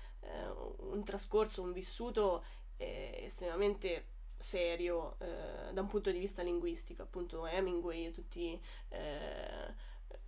un 0.78 1.04
trascorso, 1.04 1.62
un 1.62 1.72
vissuto 1.72 2.42
eh, 2.76 3.20
estremamente 3.22 4.06
serio 4.36 5.14
eh, 5.20 5.72
da 5.72 5.80
un 5.80 5.86
punto 5.86 6.10
di 6.10 6.18
vista 6.18 6.42
linguistico, 6.42 7.02
appunto 7.02 7.46
Hemingway 7.46 8.06
e 8.06 8.10
tutti, 8.10 8.60
eh, 8.88 9.74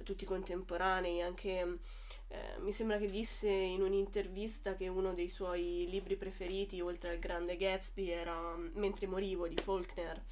tutti 0.04 0.22
i 0.22 0.28
contemporanei, 0.28 1.22
anche 1.22 1.80
eh, 2.28 2.58
mi 2.58 2.72
sembra 2.72 2.98
che 2.98 3.06
disse 3.06 3.48
in 3.48 3.82
un'intervista 3.82 4.76
che 4.76 4.86
uno 4.86 5.12
dei 5.12 5.28
suoi 5.28 5.86
libri 5.88 6.14
preferiti, 6.16 6.80
oltre 6.80 7.10
al 7.10 7.18
Grande 7.18 7.56
Gatsby, 7.56 8.10
era 8.10 8.54
Mentre 8.74 9.08
morivo 9.08 9.48
di 9.48 9.56
Faulkner. 9.56 10.22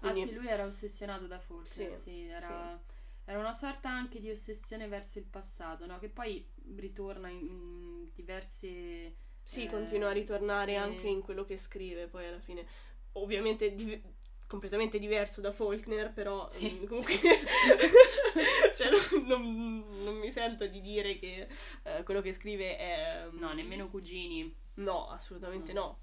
Ah 0.00 0.10
Quindi- 0.10 0.30
sì, 0.30 0.34
lui 0.36 0.46
era 0.46 0.64
ossessionato 0.64 1.26
da 1.26 1.38
Faulkner, 1.40 1.96
Sì, 1.96 2.02
sì, 2.02 2.22
era, 2.28 2.80
era 3.24 3.38
una 3.38 3.54
sorta 3.54 3.88
anche 3.90 4.20
di 4.20 4.30
ossessione 4.30 4.86
verso 4.86 5.18
il 5.18 5.24
passato, 5.24 5.86
no? 5.86 5.98
Che 5.98 6.08
poi 6.08 6.46
ritorna 6.76 7.28
in, 7.28 7.40
in 7.46 8.08
diverse... 8.14 9.14
Sì, 9.42 9.64
eh, 9.64 9.68
continua 9.68 10.10
a 10.10 10.12
ritornare 10.12 10.72
sì. 10.72 10.76
anche 10.78 11.08
in 11.08 11.20
quello 11.22 11.44
che 11.44 11.56
scrive, 11.58 12.06
poi 12.06 12.26
alla 12.26 12.38
fine, 12.40 12.64
ovviamente 13.12 13.74
div- 13.74 14.04
completamente 14.46 14.98
diverso 14.98 15.40
da 15.40 15.52
Faulkner, 15.52 16.12
però 16.12 16.48
Sì. 16.50 16.70
mm, 16.80 16.84
comunque 16.86 17.14
cioè, 18.76 18.88
non, 18.90 19.26
non- 19.26 20.02
non 20.04 20.16
mi 20.16 20.30
sento 20.30 20.66
di 20.66 20.80
dire 20.80 21.18
che 21.18 21.48
eh, 21.82 22.02
quello 22.04 22.20
che 22.20 22.32
scrive 22.32 22.76
è... 22.76 23.26
mm, 23.32 23.38
No, 23.38 23.52
nemmeno 23.52 23.88
cugini. 23.88 24.54
No, 24.74 25.08
assolutamente 25.08 25.72
No. 25.72 25.80
no. 25.80 25.98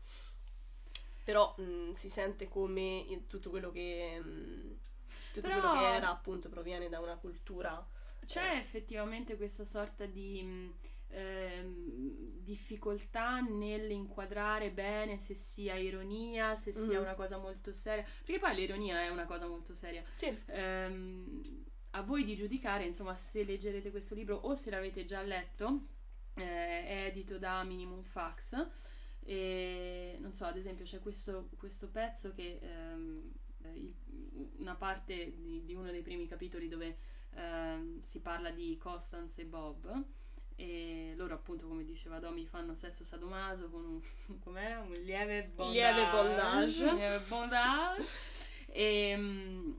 Però 1.25 1.55
mm, 1.59 1.91
si 1.93 2.07
sente 2.07 2.47
come 2.47 3.23
tutto 3.27 3.49
quello 3.49 3.71
che... 3.71 4.21
mm, 4.23 4.71
tutto 5.33 5.47
Però- 5.49 5.59
quello 5.59 5.79
che 5.79 5.95
era 5.95 6.09
appunto 6.11 6.47
proviene 6.49 6.87
da 6.87 6.99
una 7.01 7.17
cultura... 7.17 7.85
C'è 8.25 8.55
effettivamente 8.57 9.35
questa 9.37 9.65
sorta 9.65 10.05
di, 10.05 10.41
mh, 10.41 10.73
ehm, 11.09 12.39
difficoltà 12.41 13.39
nell'inquadrare 13.39 14.71
bene 14.71 15.17
se 15.17 15.35
sia 15.35 15.75
ironia, 15.75 16.55
se 16.55 16.71
sia 16.71 16.97
Mhm. 16.97 17.01
una 17.03 17.13
cosa 17.15 17.37
molto 17.37 17.71
seria, 17.73 18.03
perché 18.23 18.39
poi 18.39 18.55
l'ironia 18.55 19.01
è 19.01 19.09
una 19.09 19.25
cosa 19.25 19.45
molto 19.47 19.75
seria. 19.75 20.03
Sì. 20.15 20.35
Ehm, 20.47 21.41
a 21.91 22.01
voi 22.01 22.23
di 22.23 22.35
giudicare, 22.35 22.83
insomma, 22.85 23.15
se 23.15 23.43
leggerete 23.43 23.91
questo 23.91 24.15
libro 24.15 24.35
o 24.37 24.55
se 24.55 24.69
l'avete 24.71 25.05
già 25.05 25.21
letto, 25.21 25.81
eh, 26.35 26.43
è 26.85 27.05
edito 27.07 27.37
da 27.37 27.63
Minimum 27.63 28.01
Fax. 28.03 28.67
E 29.27 30.17
non 30.19 30.33
so, 30.33 30.45
ad 30.45 30.55
esempio, 30.57 30.85
c'è 30.85 30.99
questo, 30.99 31.49
questo 31.57 31.89
pezzo 31.89 32.31
che 32.33 32.59
ehm, 32.61 33.31
eh, 33.63 33.69
il- 33.73 33.95
una 34.57 34.75
parte 34.75 35.33
di, 35.35 35.63
di 35.65 35.73
uno 35.73 35.89
dei 35.91 36.01
primi 36.03 36.27
capitoli 36.27 36.67
dove 36.67 36.97
ehm, 37.33 38.01
si 38.03 38.19
parla 38.21 38.51
di 38.51 38.77
Constance 38.77 39.41
e 39.41 39.45
Bob. 39.45 40.03
E 40.57 41.13
loro, 41.17 41.33
appunto, 41.33 41.67
come 41.67 41.83
diceva 41.83 42.19
Domi, 42.19 42.45
fanno 42.45 42.75
sesso 42.75 43.03
sadomaso 43.03 43.69
con 43.69 43.83
un, 43.85 44.39
com'era? 44.39 44.79
un 44.81 44.91
lieve 45.03 45.51
bondage. 45.53 45.73
Lieve 45.91 46.11
bondage. 46.11 46.93
Lieve 46.93 47.19
bondage. 47.27 48.07
E, 48.67 49.73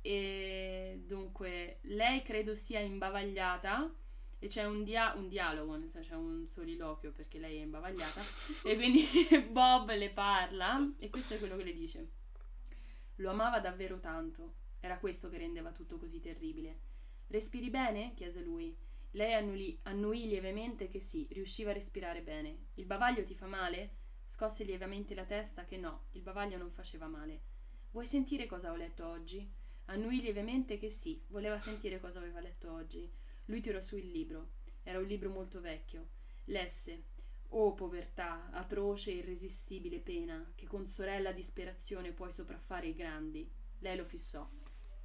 e 0.00 1.02
dunque, 1.06 1.78
lei 1.82 2.22
credo 2.22 2.54
sia 2.54 2.80
imbavagliata 2.80 3.92
e 4.40 4.46
c'è 4.46 4.64
un, 4.64 4.84
dia- 4.84 5.14
un 5.14 5.28
dialogo, 5.28 5.76
nel 5.76 5.90
senso 5.90 6.10
c'è 6.10 6.14
un 6.14 6.46
soliloquio 6.46 7.12
perché 7.12 7.38
lei 7.38 7.58
è 7.58 7.62
imbavagliata 7.62 8.20
e 8.64 8.76
quindi 8.76 9.04
Bob 9.50 9.90
le 9.92 10.10
parla 10.10 10.94
e 10.98 11.10
questo 11.10 11.34
è 11.34 11.38
quello 11.38 11.56
che 11.56 11.64
le 11.64 11.74
dice. 11.74 12.10
Lo 13.16 13.30
amava 13.30 13.58
davvero 13.58 13.98
tanto, 13.98 14.54
era 14.80 14.98
questo 14.98 15.28
che 15.28 15.38
rendeva 15.38 15.72
tutto 15.72 15.98
così 15.98 16.20
terribile. 16.20 16.80
Respiri 17.26 17.68
bene? 17.68 18.14
chiese 18.14 18.42
lui. 18.42 18.76
Lei 19.12 19.34
annuli- 19.34 19.78
annuì 19.82 20.28
lievemente 20.28 20.88
che 20.88 21.00
sì, 21.00 21.26
riusciva 21.30 21.70
a 21.70 21.74
respirare 21.74 22.22
bene. 22.22 22.66
Il 22.74 22.84
bavaglio 22.84 23.24
ti 23.24 23.34
fa 23.34 23.46
male? 23.46 23.96
Scosse 24.24 24.62
lievemente 24.62 25.14
la 25.14 25.24
testa 25.24 25.64
che 25.64 25.78
no, 25.78 26.06
il 26.12 26.22
bavaglio 26.22 26.58
non 26.58 26.70
faceva 26.70 27.08
male. 27.08 27.42
Vuoi 27.90 28.06
sentire 28.06 28.46
cosa 28.46 28.70
ho 28.70 28.76
letto 28.76 29.06
oggi? 29.06 29.50
Annui 29.86 30.20
lievemente 30.20 30.78
che 30.78 30.90
sì, 30.90 31.22
voleva 31.28 31.58
sentire 31.58 31.98
cosa 31.98 32.18
aveva 32.18 32.40
letto 32.40 32.70
oggi. 32.70 33.10
Lui 33.48 33.60
tirò 33.60 33.80
su 33.80 33.96
il 33.96 34.10
libro. 34.10 34.56
Era 34.82 34.98
un 34.98 35.06
libro 35.06 35.30
molto 35.30 35.60
vecchio. 35.60 36.08
Lesse. 36.44 37.04
Oh 37.50 37.72
povertà, 37.72 38.50
atroce 38.50 39.10
e 39.10 39.16
irresistibile 39.16 40.00
pena, 40.00 40.52
che 40.54 40.66
con 40.66 40.86
sorella 40.86 41.32
disperazione 41.32 42.12
puoi 42.12 42.30
sopraffare 42.30 42.88
i 42.88 42.94
grandi. 42.94 43.50
Lei 43.78 43.96
lo 43.96 44.04
fissò. 44.04 44.46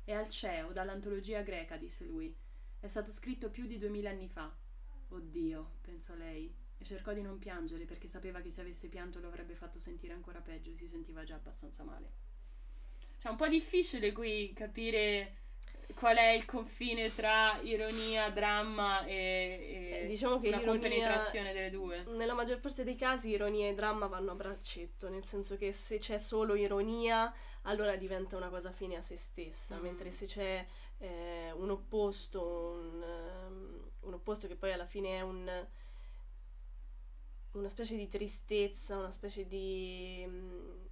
È 0.03 0.11
al 0.11 0.29
CEO, 0.29 0.73
dall'antologia 0.73 1.41
greca, 1.41 1.77
disse 1.77 2.03
lui. 2.03 2.35
È 2.79 2.87
stato 2.87 3.13
scritto 3.13 3.49
più 3.49 3.65
di 3.65 3.77
duemila 3.77 4.09
anni 4.09 4.27
fa. 4.27 4.53
Oddio, 5.07 5.75
pensò 5.79 6.13
lei, 6.15 6.53
e 6.77 6.83
cercò 6.83 7.13
di 7.13 7.21
non 7.21 7.39
piangere 7.39 7.85
perché 7.85 8.09
sapeva 8.09 8.41
che 8.41 8.49
se 8.49 8.59
avesse 8.59 8.89
pianto 8.89 9.21
lo 9.21 9.27
avrebbe 9.27 9.55
fatto 9.55 9.79
sentire 9.79 10.11
ancora 10.11 10.41
peggio 10.41 10.71
e 10.71 10.75
si 10.75 10.87
sentiva 10.89 11.23
già 11.23 11.35
abbastanza 11.35 11.83
male. 11.83 12.11
Cioè, 13.19 13.29
è 13.29 13.31
un 13.31 13.37
po' 13.37 13.47
difficile 13.47 14.11
qui 14.11 14.51
capire 14.53 15.42
qual 15.95 16.17
è 16.17 16.29
il 16.31 16.45
confine 16.45 17.13
tra 17.13 17.59
ironia, 17.61 18.29
dramma 18.29 19.05
e, 19.05 19.13
e 19.13 19.99
Eh, 20.03 20.07
diciamo 20.07 20.39
che 20.39 20.47
una 20.49 20.61
compenetrazione 20.61 21.53
delle 21.53 21.69
due. 21.69 22.03
Nella 22.07 22.33
maggior 22.33 22.59
parte 22.59 22.83
dei 22.83 22.95
casi 22.95 23.29
ironia 23.29 23.67
e 23.67 23.73
dramma 23.73 24.07
vanno 24.07 24.31
a 24.31 24.35
braccetto, 24.35 25.09
nel 25.09 25.23
senso 25.25 25.57
che 25.57 25.71
se 25.73 25.97
c'è 25.99 26.17
solo 26.17 26.55
ironia, 26.55 27.33
allora 27.63 27.95
diventa 27.95 28.35
una 28.37 28.49
cosa 28.49 28.71
fine 28.71 28.95
a 28.97 29.01
se 29.01 29.15
stessa, 29.17 29.77
Mm. 29.77 29.81
mentre 29.81 30.11
se 30.11 30.25
c'è 30.25 30.65
eh, 30.99 31.51
un 31.55 31.69
opposto, 31.69 32.41
un, 32.79 33.01
ehm, 33.03 33.89
un 34.01 34.13
opposto 34.13 34.47
che 34.47 34.55
poi 34.55 34.71
alla 34.73 34.85
fine 34.85 35.17
è 35.17 35.21
un, 35.21 35.67
una 37.53 37.69
specie 37.69 37.95
di 37.95 38.07
tristezza, 38.07 38.97
una 38.97 39.11
specie 39.11 39.47
di, 39.47 40.23
mm, 40.27 40.85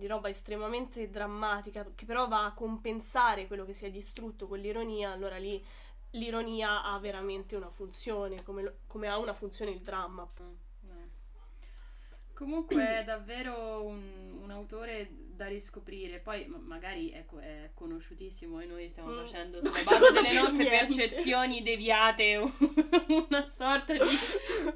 di 0.00 0.08
roba 0.08 0.28
estremamente 0.28 1.08
drammatica, 1.10 1.86
che 1.94 2.04
però 2.06 2.26
va 2.26 2.46
a 2.46 2.54
compensare 2.54 3.46
quello 3.46 3.64
che 3.64 3.74
si 3.74 3.84
è 3.86 3.90
distrutto 3.90 4.48
con 4.48 4.58
l'ironia, 4.58 5.12
allora 5.12 5.36
lì 5.36 5.64
l'ironia 6.12 6.82
ha 6.82 6.98
veramente 6.98 7.54
una 7.54 7.70
funzione, 7.70 8.42
come, 8.42 8.62
lo- 8.62 8.76
come 8.88 9.06
ha 9.08 9.18
una 9.18 9.34
funzione 9.34 9.70
il 9.70 9.80
dramma. 9.80 10.26
Comunque 12.40 13.00
è 13.00 13.04
davvero 13.04 13.82
un, 13.84 14.38
un 14.42 14.50
autore 14.50 15.10
da 15.36 15.46
riscoprire. 15.46 16.20
Poi 16.20 16.46
ma- 16.46 16.56
magari 16.58 17.12
ecco, 17.12 17.38
è 17.38 17.70
conosciutissimo 17.74 18.60
e 18.60 18.64
noi 18.64 18.88
stiamo 18.88 19.10
Mm. 19.12 19.18
facendo 19.18 19.58
sulla 19.58 19.72
base 19.72 20.12
delle 20.12 20.32
nostre 20.32 20.68
niente. 20.68 20.86
percezioni 20.86 21.62
deviate 21.62 22.36
un- 22.36 22.52
una 23.28 23.50
sorta 23.50 23.92
di, 23.92 24.00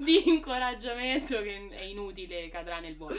di 0.05 0.29
incoraggiamento 0.29 1.40
che 1.40 1.68
è 1.70 1.83
inutile, 1.85 2.50
cadrà 2.50 2.81
nel 2.81 2.96
vuoto. 2.98 3.16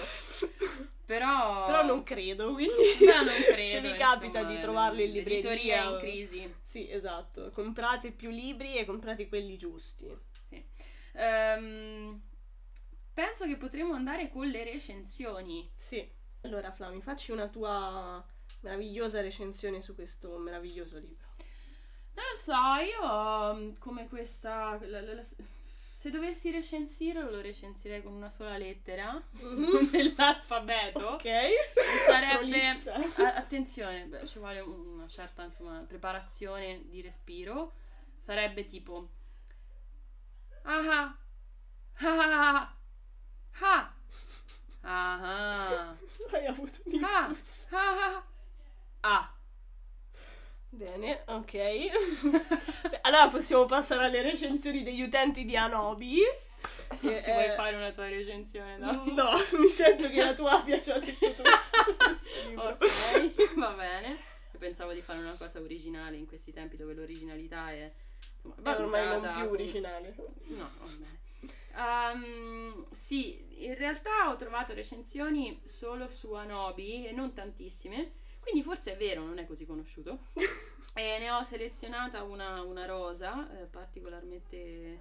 Però, 1.06 1.66
Però 1.66 1.84
non 1.84 2.04
credo, 2.04 2.54
quindi 2.54 2.74
però 3.00 3.22
non 3.24 3.34
credo, 3.46 3.70
se 3.70 3.82
vi 3.82 3.90
insomma, 3.90 3.96
capita 4.12 4.44
di 4.44 4.56
eh, 4.56 4.60
trovarlo 4.60 5.02
in 5.02 5.12
libreria 5.12 5.84
è 5.84 5.92
in 5.92 5.98
crisi. 6.00 6.54
Sì, 6.62 6.90
esatto. 6.90 7.50
Comprate 7.52 8.12
più 8.12 8.30
libri 8.30 8.76
e 8.76 8.86
comprate 8.86 9.28
quelli 9.28 9.56
giusti. 9.58 10.08
Ehm, 11.14 12.22
penso 13.16 13.46
che 13.48 13.56
potremo 13.58 13.94
andare 13.96 14.30
con 14.30 14.46
le 14.48 14.64
recensioni. 14.64 15.68
Sì. 15.74 16.08
Allora, 16.42 16.72
Flami, 16.72 17.02
facci 17.02 17.32
una 17.32 17.48
tua 17.48 18.24
meravigliosa 18.62 19.22
recensione 19.22 19.82
su 19.82 19.96
questo 19.96 20.38
meraviglioso 20.38 21.00
libro. 21.00 21.26
Non 22.14 22.24
lo 22.32 22.38
so, 22.38 22.54
io 22.84 23.54
mm, 23.56 23.76
come 23.80 24.08
questa... 24.08 24.78
la- 24.86 25.02
la- 25.02 25.14
la- 25.16 25.24
se 25.24 26.12
dovessi 26.12 26.52
recensirlo 26.52 27.32
lo 27.32 27.42
recensirei 27.42 28.04
con 28.04 28.14
una 28.14 28.30
sola 28.30 28.58
lettera 28.58 29.20
nell'alfabeto. 29.92 31.14
Ok. 31.14 31.24
Sarebbe... 32.06 32.62
A- 33.24 33.34
attenzione, 33.36 34.06
beh, 34.06 34.28
ci 34.28 34.38
vuole 34.38 34.60
una 34.60 35.08
certa 35.08 35.44
insomma, 35.44 35.84
preparazione 35.88 36.84
di 36.90 37.02
respiro. 37.02 37.74
Sarebbe 38.20 38.66
tipo... 38.66 39.10
Ah 40.64 40.80
ah 40.80 41.18
ah 42.02 42.58
ah 42.60 42.75
ah 43.62 43.92
ah 44.82 45.96
Hai 46.32 46.46
avuto 46.46 46.80
un 46.86 47.04
ah 47.04 47.28
ictus. 47.30 47.68
ah 47.72 48.24
ah 49.02 49.30
Bene, 50.70 51.24
ok. 51.28 51.56
Allora 53.04 53.30
possiamo 53.30 53.66
passare 53.66 54.06
alle 54.06 54.22
recensioni 54.22 54.84
degli 54.84 55.02
utenti 55.02 55.46
di 55.46 55.56
Anobi. 55.56 56.18
che 57.00 57.22
Ci 57.22 57.30
è- 57.30 57.34
vuoi 57.34 57.50
fare 57.56 57.78
una 57.78 57.92
tua 57.92 58.10
recensione? 58.10 58.78
No? 58.78 59.06
No, 59.16 59.30
mi 59.58 59.70
sento 59.70 60.10
che 60.10 60.22
la 60.22 60.34
tua 60.34 60.52
abbia 60.60 60.78
già 60.80 61.00
detto 61.00 61.28
tutto. 61.44 61.44
Ok, 62.62 63.56
va 63.56 63.70
bene. 63.72 64.08
Io 64.52 64.60
pensavo 64.60 64.92
di 64.92 65.02
fare 65.02 65.20
una 65.20 65.36
cosa 65.38 65.60
originale 65.60 66.18
in 66.18 66.28
questi 66.28 66.52
tempi 66.52 66.76
dove 66.76 66.94
l'originalità 66.94 67.72
è 67.72 67.90
insomma, 68.44 68.56
È 68.76 68.80
ormai 68.82 69.06
non 69.22 69.34
più 69.34 69.50
originale. 69.52 70.14
No, 70.48 70.70
vabbè. 70.78 71.06
Ehm, 71.76 72.86
sì, 72.92 73.66
in 73.66 73.76
realtà 73.76 74.30
ho 74.30 74.36
trovato 74.36 74.74
recensioni 74.74 75.60
solo 75.64 76.10
su 76.10 76.34
Anobi 76.34 77.06
e 77.08 77.12
non 77.12 77.34
tantissime, 77.34 78.14
quindi 78.40 78.62
forse 78.64 78.94
è 78.94 78.98
vero, 78.98 79.24
non 79.26 79.38
è 79.40 79.46
così 79.46 79.66
conosciuto. 79.66 80.28
E 80.98 81.18
ne 81.20 81.30
ho 81.30 81.44
selezionata 81.44 82.24
una, 82.24 82.62
una 82.62 82.86
rosa 82.86 83.50
eh, 83.60 83.66
particolarmente 83.66 84.56
eh, 84.56 85.00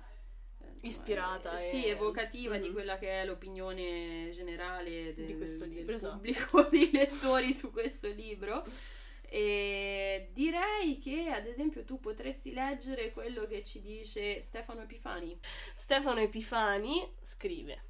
Ispirata 0.83 1.61
eh, 1.61 1.67
e- 1.67 1.71
sì, 1.71 1.87
evocativa 1.87 2.57
di 2.59 2.67
Mhm. 2.67 2.73
quella 2.75 2.99
che 2.99 3.21
è 3.23 3.25
l'opinione 3.25 4.33
generale 4.35 5.15
del, 5.15 5.27
Di 5.27 5.37
questo 5.37 5.65
libro, 5.65 5.85
del 5.85 5.95
esatto. 5.95 6.15
pubblico 6.17 6.63
di 6.69 6.91
lettori 6.91 7.55
su 7.55 7.71
questo 7.71 8.09
libro. 8.09 8.65
E 9.35 10.29
direi 10.33 10.99
che 11.01 11.29
ad 11.31 11.45
esempio 11.47 11.83
tu 11.85 11.99
potresti 11.99 12.53
leggere 12.53 13.11
quello 13.11 13.49
che 13.49 13.65
ci 13.65 13.81
dice 13.81 14.41
Stefano 14.41 14.83
Epifani. 14.83 15.37
Stefano 15.75 16.21
Epifani 16.21 17.05
scrive: 17.21 17.83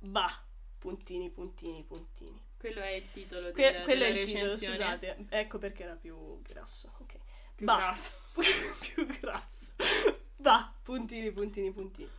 Bah, 0.00 0.44
puntini, 0.78 1.30
puntini, 1.30 1.82
puntini. 1.84 2.38
Quello 2.58 2.80
è 2.82 2.90
il 2.90 3.10
titolo 3.10 3.50
Que- 3.52 3.72
del- 3.72 3.82
quello 3.84 4.04
è 4.04 4.08
della 4.08 4.20
il 4.20 4.26
titolo, 4.26 4.44
recensione. 4.52 4.74
scusate. 4.76 5.26
Ecco 5.30 5.56
perché 5.58 5.82
era 5.84 5.94
più 5.94 6.42
grasso. 6.42 6.92
Ok. 6.98 7.14
Più 7.54 7.64
Bah. 7.64 7.76
grasso. 7.78 8.12
più 8.92 9.06
grasso. 9.06 9.72
Bah, 10.36 10.74
puntini, 10.82 11.30
puntini, 11.30 11.72
puntini. 11.72 12.10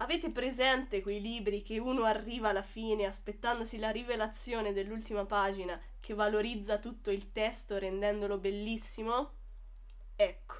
Avete 0.00 0.30
presente 0.30 1.00
quei 1.00 1.20
libri 1.22 1.62
che 1.62 1.78
uno 1.78 2.04
arriva 2.04 2.50
alla 2.50 2.62
fine 2.62 3.06
aspettandosi 3.06 3.78
la 3.78 3.90
rivelazione 3.90 4.72
dell'ultima 4.74 5.24
pagina 5.24 5.80
che 6.00 6.12
valorizza 6.12 6.78
tutto 6.78 7.10
il 7.10 7.32
testo 7.32 7.78
rendendolo 7.78 8.36
bellissimo? 8.36 9.32
Ecco, 10.14 10.54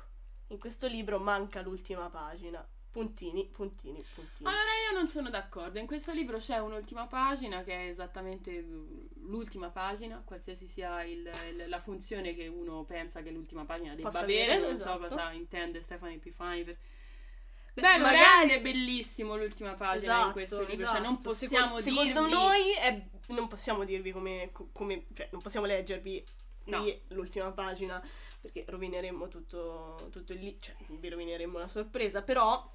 in 0.49 0.59
questo 0.59 0.87
libro 0.87 1.19
manca 1.19 1.61
l'ultima 1.61 2.09
pagina. 2.09 2.67
Puntini, 2.91 3.45
puntini, 3.49 4.03
puntini. 4.15 4.49
Allora 4.49 4.71
io 4.91 4.97
non 4.97 5.07
sono 5.07 5.29
d'accordo. 5.29 5.79
In 5.79 5.87
questo 5.87 6.13
libro 6.13 6.39
c'è 6.39 6.57
un'ultima 6.57 7.07
pagina 7.07 7.63
che 7.63 7.75
è 7.75 7.89
esattamente 7.89 8.61
uh, 8.61 9.09
l'ultima 9.27 9.69
pagina, 9.69 10.23
qualsiasi 10.25 10.67
sia 10.67 11.03
il- 11.03 11.31
il- 11.51 11.69
la 11.69 11.79
funzione 11.79 12.35
che 12.35 12.47
uno 12.47 12.85
pensa 12.85 13.21
che 13.21 13.31
l'ultima 13.31 13.67
pagina 13.67 13.95
debba 13.95 14.09
avere, 14.19 14.57
Non 14.59 14.71
esatto. 14.73 14.93
so 14.93 15.09
cosa 15.15 15.31
intende 15.33 15.83
Stefano 15.83 16.13
Epifani. 16.13 16.65
per- 16.65 16.79
Beh, 17.83 17.99
lo 17.99 18.05
magari- 18.05 18.49
rende 18.49 18.61
bellissimo 18.61 19.37
l'ultima 19.37 19.75
pagina 19.75 20.13
Esatto, 20.13 20.27
in 20.27 20.33
questo 20.33 20.59
libro, 20.61 20.77
cioè 20.77 20.85
esatto. 20.85 21.03
non 21.03 21.17
possiamo 21.19 21.79
Secondo, 21.79 21.83
dirvi... 21.83 22.07
secondo 22.15 22.29
noi 22.29 22.73
è- 22.73 23.09
non 23.29 23.49
possiamo 23.49 23.85
dirvi 23.85 24.13
come, 24.13 24.49
co- 24.53 24.69
come- 24.73 25.07
cioè 25.15 25.29
non 25.33 25.43
possiamo 25.43 25.67
leggervi 25.67 26.25
No. 26.67 26.85
l'ultima 27.09 27.53
pagina 27.53 28.03
perché 28.41 28.65
rovineremmo 28.67 29.29
tutto, 29.29 29.95
tutto 30.11 30.33
il 30.33 30.41
lì, 30.41 30.57
cioè 30.61 30.75
vi 30.89 31.09
rovineremmo 31.09 31.59
la 31.59 31.69
sorpresa, 31.69 32.23
però 32.23 32.73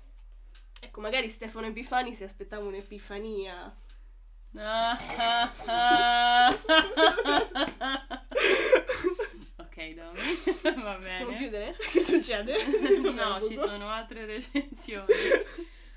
ecco, 0.79 1.01
magari 1.01 1.27
Stefano 1.29 1.67
Epifani 1.67 2.13
si 2.13 2.23
aspettava 2.23 2.65
un'epifania. 2.65 3.73
Ok, 9.81 9.93
Domi, 9.93 10.75
va 10.83 10.95
Possiamo 10.95 11.31
bene. 11.31 11.37
chiudere? 11.37 11.75
Che 11.91 12.01
succede? 12.01 12.53
no, 13.11 13.41
ci 13.41 13.55
sono 13.55 13.89
altre 13.89 14.25
recensioni. 14.25 15.05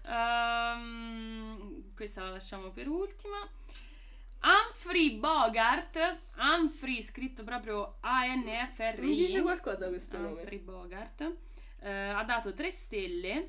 Ehm, 0.09 1.93
questa 1.95 2.23
la 2.23 2.31
lasciamo 2.31 2.71
per 2.71 2.89
ultima. 2.89 3.49
Humphrey 4.43 5.13
Bogart, 5.17 6.19
Humphrey 6.37 7.03
scritto 7.03 7.45
proprio 7.45 7.97
A-N-F-R-I. 8.01 9.01
Mi 9.07 9.17
dice 9.17 9.41
qualcosa 9.43 9.89
questo 9.89 10.17
Humphrey 10.17 10.63
nome. 10.65 10.79
Bogart 10.79 11.33
eh, 11.81 11.91
ha 11.91 12.23
dato 12.25 12.53
3 12.53 12.71
stelle 12.71 13.49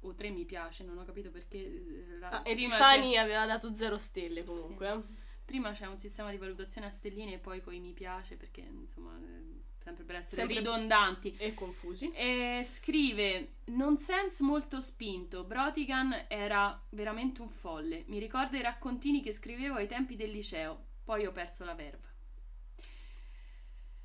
o 0.00 0.14
3 0.14 0.30
mi 0.30 0.44
piace, 0.44 0.82
non 0.84 0.98
ho 0.98 1.04
capito 1.04 1.30
perché 1.30 1.58
eh, 1.58 2.18
la, 2.18 2.30
Ah, 2.30 2.42
prima, 2.42 2.74
Epifani 2.74 3.16
aveva 3.16 3.46
dato 3.46 3.72
zero 3.74 3.96
stelle 3.96 4.42
comunque. 4.42 4.86
c'è, 4.86 5.00
prima 5.44 5.72
c'è 5.72 5.86
un 5.86 5.98
sistema 5.98 6.30
di 6.30 6.36
valutazione 6.36 6.86
a 6.86 6.90
stelline 6.90 7.34
e 7.34 7.38
poi 7.38 7.60
coi 7.60 7.78
mi 7.80 7.92
piace 7.92 8.36
perché 8.36 8.60
insomma 8.60 9.18
eh, 9.18 9.62
sempre 9.84 10.04
per 10.04 10.16
essere 10.16 10.36
Sempre- 10.36 10.58
ridondanti. 10.58 11.36
E 11.36 11.52
confusi. 11.52 12.10
E 12.12 12.62
scrive 12.64 13.56
nonsense 13.66 14.42
molto 14.42 14.80
spinto. 14.80 15.44
Brotigan 15.44 16.24
era 16.28 16.82
veramente 16.90 17.42
un 17.42 17.50
folle. 17.50 18.04
Mi 18.06 18.18
ricorda 18.18 18.56
i 18.56 18.62
raccontini 18.62 19.22
che 19.22 19.32
scrivevo 19.32 19.76
ai 19.76 19.86
tempi 19.86 20.16
del 20.16 20.30
liceo. 20.30 20.86
Poi 21.04 21.26
ho 21.26 21.32
perso 21.32 21.64
la 21.64 21.74
verva. 21.74 22.08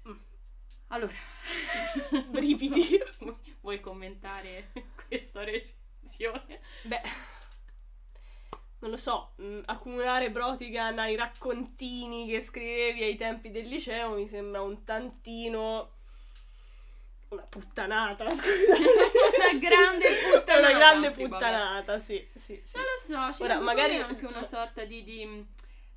Mm. 0.09 0.17
Allora, 0.87 1.13
Brividi. 2.29 2.99
Vuoi 3.61 3.79
commentare 3.79 4.71
questa 5.07 5.45
recensione? 5.45 6.59
Beh, 6.83 7.01
non 8.79 8.91
lo 8.91 8.97
so, 8.97 9.33
mh, 9.37 9.59
accumulare 9.65 10.31
Brotigan 10.31 10.97
ai 10.99 11.15
raccontini 11.15 12.27
che 12.27 12.41
scrivevi 12.41 13.03
ai 13.03 13.15
tempi 13.15 13.51
del 13.51 13.67
liceo 13.67 14.11
mi 14.15 14.27
sembra 14.27 14.61
un 14.61 14.83
tantino 14.83 15.93
una 17.29 17.43
puttanata, 17.47 18.27
scusa. 18.31 18.75
Una 18.75 19.59
grande 19.59 20.07
puttanata. 20.31 20.57
una 20.57 20.71
grande 20.77 21.11
puttanata, 21.11 21.99
sì, 21.99 22.27
sì, 22.33 22.59
sì. 22.63 22.75
Non 22.77 22.85
lo 22.85 23.29
so, 23.29 23.33
ci 23.37 23.43
Ora, 23.43 23.59
magari- 23.59 23.97
anche 23.97 24.25
una 24.25 24.43
sorta 24.43 24.83
di, 24.83 25.03
di, 25.03 25.47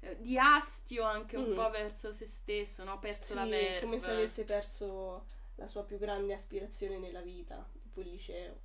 eh, 0.00 0.16
di 0.20 0.36
astio 0.38 1.04
anche 1.04 1.36
un 1.38 1.50
Mm. 1.52 1.54
po' 1.54 1.70
verso 1.70 2.12
se 2.12 2.26
stesso, 2.26 2.84
no? 2.84 2.98
Perso 2.98 3.32
Sì, 3.32 3.34
la 3.34 3.46
verva. 3.46 3.80
come 3.80 3.98
se 4.00 4.10
avesse 4.10 4.44
perso 4.44 5.24
la 5.54 5.66
sua 5.66 5.84
più 5.84 5.96
grande 5.98 6.34
aspirazione 6.34 6.98
nella 6.98 7.20
vita, 7.22 7.66
tipo 7.80 8.00
il 8.02 8.10
liceo. 8.10 8.60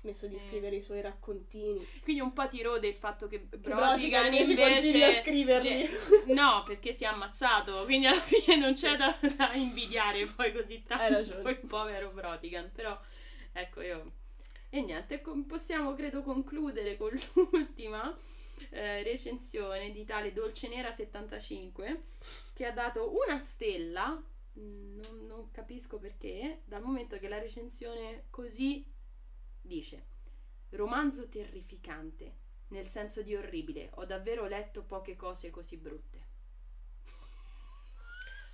Smesso 0.00 0.26
di 0.28 0.38
Sì. 0.38 0.46
scrivere 0.46 0.76
i 0.76 0.82
suoi 0.82 1.00
raccontini. 1.00 1.84
Quindi 2.02 2.22
un 2.22 2.32
po' 2.32 2.46
ti 2.48 2.62
rode 2.62 2.86
il 2.86 2.94
fatto 2.94 3.26
che 3.26 3.40
Brotigan 3.40 4.32
invece 4.32 5.04
a 5.04 5.12
scriverli. 5.12 5.68
le- 5.68 6.32
No, 6.34 6.62
perché 6.64 6.92
si 6.92 7.02
è 7.04 7.08
ammazzato, 7.08 7.84
quindi 7.84 8.06
alla 8.06 8.18
fine 8.20 8.56
non 8.56 8.74
c'è 8.74 8.96
da, 8.96 9.16
da 9.36 9.52
invidiare 9.54 10.24
poi 10.26 10.52
così 10.52 10.82
tanto 10.84 11.14
ragione. 11.14 11.50
il 11.50 11.58
povero 11.66 12.10
Brotigan, 12.10 12.70
però 12.72 12.98
ecco 13.52 13.80
io... 13.82 14.12
E 14.70 14.82
niente, 14.82 15.22
possiamo 15.46 15.94
credo 15.94 16.22
concludere 16.22 16.96
con 16.96 17.10
l'ultima 17.50 18.16
eh, 18.70 19.02
recensione 19.02 19.90
di 19.92 20.04
tale 20.04 20.32
Dolce 20.32 20.68
Nera 20.68 20.92
75 20.92 22.02
che 22.54 22.66
ha 22.66 22.70
dato 22.72 23.10
una 23.24 23.38
stella, 23.38 24.10
mm, 24.58 25.00
non, 25.00 25.26
non 25.26 25.50
capisco 25.50 25.98
perché, 25.98 26.60
dal 26.66 26.82
momento 26.82 27.18
che 27.18 27.28
la 27.28 27.38
recensione 27.38 28.26
così 28.30 28.84
dice 29.68 30.06
romanzo 30.70 31.28
terrificante, 31.28 32.36
nel 32.70 32.88
senso 32.88 33.22
di 33.22 33.36
orribile, 33.36 33.90
ho 33.94 34.04
davvero 34.04 34.46
letto 34.46 34.82
poche 34.82 35.14
cose 35.16 35.50
così 35.50 35.76
brutte. 35.76 36.26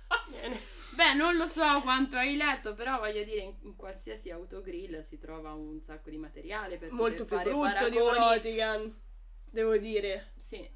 Beh, 0.95 1.13
non 1.13 1.35
lo 1.35 1.47
so 1.47 1.81
quanto 1.81 2.15
hai 2.15 2.35
letto, 2.37 2.73
però 2.73 2.99
voglio 2.99 3.23
dire, 3.23 3.41
in, 3.41 3.55
in 3.63 3.75
qualsiasi 3.75 4.29
autogrill 4.31 5.01
si 5.01 5.17
trova 5.17 5.53
un 5.53 5.81
sacco 5.81 6.09
di 6.09 6.17
materiale 6.17 6.77
per 6.77 6.91
Molto 6.91 7.25
più 7.25 7.35
fare 7.35 7.49
brutto 7.51 7.89
di 7.89 7.97
paragoni. 7.97 8.17
Brotigan, 8.17 9.01
devo 9.43 9.77
dire. 9.77 10.31
Sì, 10.37 10.57
eh, 10.57 10.71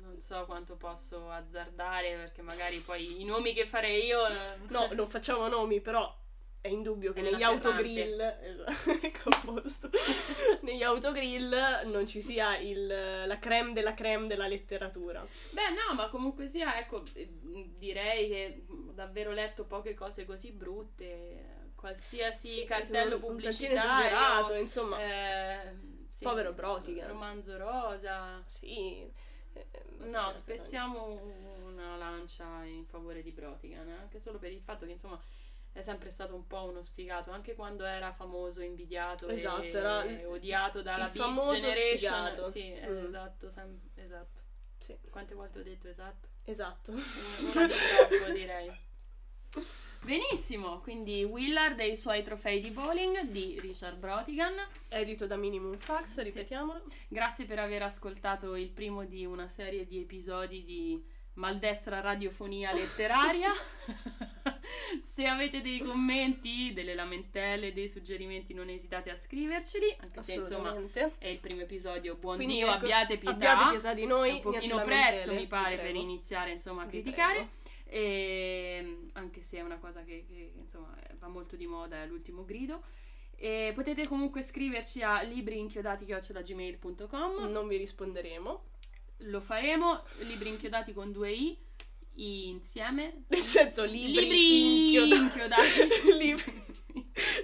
non 0.00 0.18
so 0.20 0.44
quanto 0.46 0.76
posso 0.76 1.30
azzardare 1.30 2.16
perché 2.16 2.42
magari 2.42 2.78
poi 2.80 3.20
i 3.20 3.24
nomi 3.24 3.52
che 3.52 3.66
farei 3.66 4.06
io... 4.06 4.26
eh, 4.26 4.56
No, 4.68 4.88
non 4.92 5.08
facciamo 5.08 5.46
nomi, 5.48 5.80
però 5.80 6.16
è 6.60 6.68
indubbio 6.68 7.12
che 7.12 7.20
È 7.20 7.22
negli 7.22 7.42
autogrill, 7.42 8.20
esatto, 8.20 9.88
negli 10.62 10.82
autogrill 10.82 11.54
non 11.84 12.06
ci 12.06 12.20
sia 12.20 12.58
il, 12.58 12.86
la 13.26 13.38
creme 13.38 13.72
della 13.72 13.94
creme 13.94 14.26
della 14.26 14.46
letteratura. 14.46 15.26
Beh, 15.50 15.70
no, 15.70 15.94
ma 15.94 16.08
comunque 16.08 16.48
sia, 16.48 16.78
ecco, 16.78 17.02
direi 17.12 18.28
che 18.28 18.64
ho 18.68 18.92
davvero 18.92 19.32
letto 19.32 19.64
poche 19.64 19.94
cose 19.94 20.24
così 20.24 20.52
brutte. 20.52 21.58
Qualsiasi 21.74 22.48
Sì, 22.50 22.64
cartello 22.64 23.18
pubblicitario. 23.18 23.78
esagerato, 23.78 24.54
insomma. 24.54 25.00
eh, 25.00 25.72
sì, 26.10 26.24
Povero 26.24 26.52
Brotigan. 26.52 27.08
Romanzo 27.08 27.56
rosa. 27.56 28.42
Sì. 28.44 29.10
eh, 29.54 29.66
No, 30.00 30.30
spezziamo 30.34 31.18
una 31.64 31.96
lancia 31.96 32.64
in 32.64 32.84
favore 32.84 33.22
di 33.22 33.30
Brotigan, 33.32 33.88
anche 33.98 34.18
solo 34.18 34.38
per 34.38 34.52
il 34.52 34.60
fatto 34.60 34.84
che 34.84 34.92
insomma 34.92 35.18
è 35.72 35.82
sempre 35.82 36.10
stato 36.10 36.34
un 36.34 36.46
po' 36.46 36.64
uno 36.64 36.82
sfigato, 36.82 37.30
anche 37.30 37.54
quando 37.54 37.84
era 37.84 38.12
famoso, 38.12 38.60
invidiato 38.62 39.28
Esatto, 39.28 39.62
e, 39.62 39.68
era 39.68 40.04
e 40.04 40.24
odiato 40.26 40.82
dalla 40.82 41.04
il 41.06 41.10
famoso 41.10 41.54
Generation. 41.54 41.96
sfigato. 42.34 42.48
Sì, 42.48 42.72
eh, 42.72 42.88
Mm. 42.88 43.04
esatto, 43.06 43.50
sem- 43.50 43.80
esatto. 43.94 44.42
Sì, 44.78 44.96
Quante 45.10 45.34
volte 45.34 45.60
ho 45.60 45.62
detto 45.62 45.88
esatto? 45.88 46.28
esatto. 46.44 46.90
Una 46.92 47.00
di 47.68 47.72
troppo, 48.08 48.32
direi. 48.32 48.88
Benissimo, 50.02 50.80
quindi 50.80 51.22
Willard 51.24 51.78
e 51.80 51.88
i 51.88 51.96
suoi 51.96 52.22
trofei 52.22 52.60
di 52.60 52.70
bowling 52.70 53.22
di 53.24 53.58
Richard 53.60 53.98
Brotigan. 53.98 54.54
Edito 54.88 55.26
da 55.26 55.36
Minimum 55.36 55.76
Fax, 55.76 56.20
ripetiamolo. 56.22 56.84
Grazie 57.08 57.44
per 57.44 57.58
aver 57.58 57.82
ascoltato 57.82 58.54
il 58.56 58.70
primo 58.70 59.04
di 59.04 59.26
una 59.26 59.48
serie 59.48 59.84
di 59.84 60.00
episodi 60.00 60.64
di 60.64 61.04
maldestra 61.34 62.00
radiofonia 62.00 62.72
letteraria. 62.72 63.52
Se 65.02 65.26
avete 65.26 65.60
dei 65.60 65.80
commenti, 65.80 66.72
delle 66.72 66.94
lamentele, 66.94 67.72
dei 67.72 67.88
suggerimenti, 67.88 68.54
non 68.54 68.68
esitate 68.68 69.10
a 69.10 69.16
scriverceli, 69.16 69.96
anche 70.00 70.22
se 70.22 70.34
insomma 70.34 70.76
è 71.18 71.28
il 71.28 71.38
primo 71.38 71.62
episodio. 71.62 72.16
Buon 72.16 72.36
Quindi, 72.36 72.56
Dio, 72.56 72.66
ecco, 72.66 72.76
abbiate 72.76 73.16
pietà. 73.18 73.34
Abbiate 73.34 73.70
pietà 73.70 73.94
di 73.94 74.06
noi. 74.06 74.30
È 74.30 74.34
un 74.34 74.40
pochino 74.40 74.82
presto, 74.82 75.32
mi 75.32 75.46
pare, 75.46 75.76
per 75.76 75.94
iniziare 75.94 76.50
insomma 76.52 76.82
a 76.82 76.86
Vi 76.86 76.90
criticare. 76.90 77.34
prego. 77.34 77.58
E, 77.92 79.08
anche 79.14 79.42
se 79.42 79.58
è 79.58 79.62
una 79.62 79.78
cosa 79.78 80.04
che, 80.04 80.24
che, 80.28 80.52
insomma 80.56 80.96
va 81.18 81.26
molto 81.28 81.56
di 81.56 81.66
moda, 81.66 82.02
è 82.02 82.06
l'ultimo 82.06 82.44
grido. 82.44 82.82
E 83.36 83.72
potete 83.74 84.06
comunque 84.06 84.42
scriverci 84.42 85.02
a 85.02 85.22
libriinchiodati.gmail.com 85.22 87.50
Non 87.50 87.66
vi 87.68 87.78
risponderemo. 87.78 88.64
Lo 89.24 89.40
faremo, 89.40 90.04
libri 90.20 90.48
inchiodati 90.50 90.92
con 90.92 91.10
due 91.12 91.32
i 91.32 91.58
insieme. 92.20 93.24
Nel 93.28 93.40
senso, 93.40 93.84
libri, 93.84 94.20
Libri 94.28 94.86
inchiodati. 94.86 95.20
inchiodati. 95.20 96.12
libri, 96.18 96.64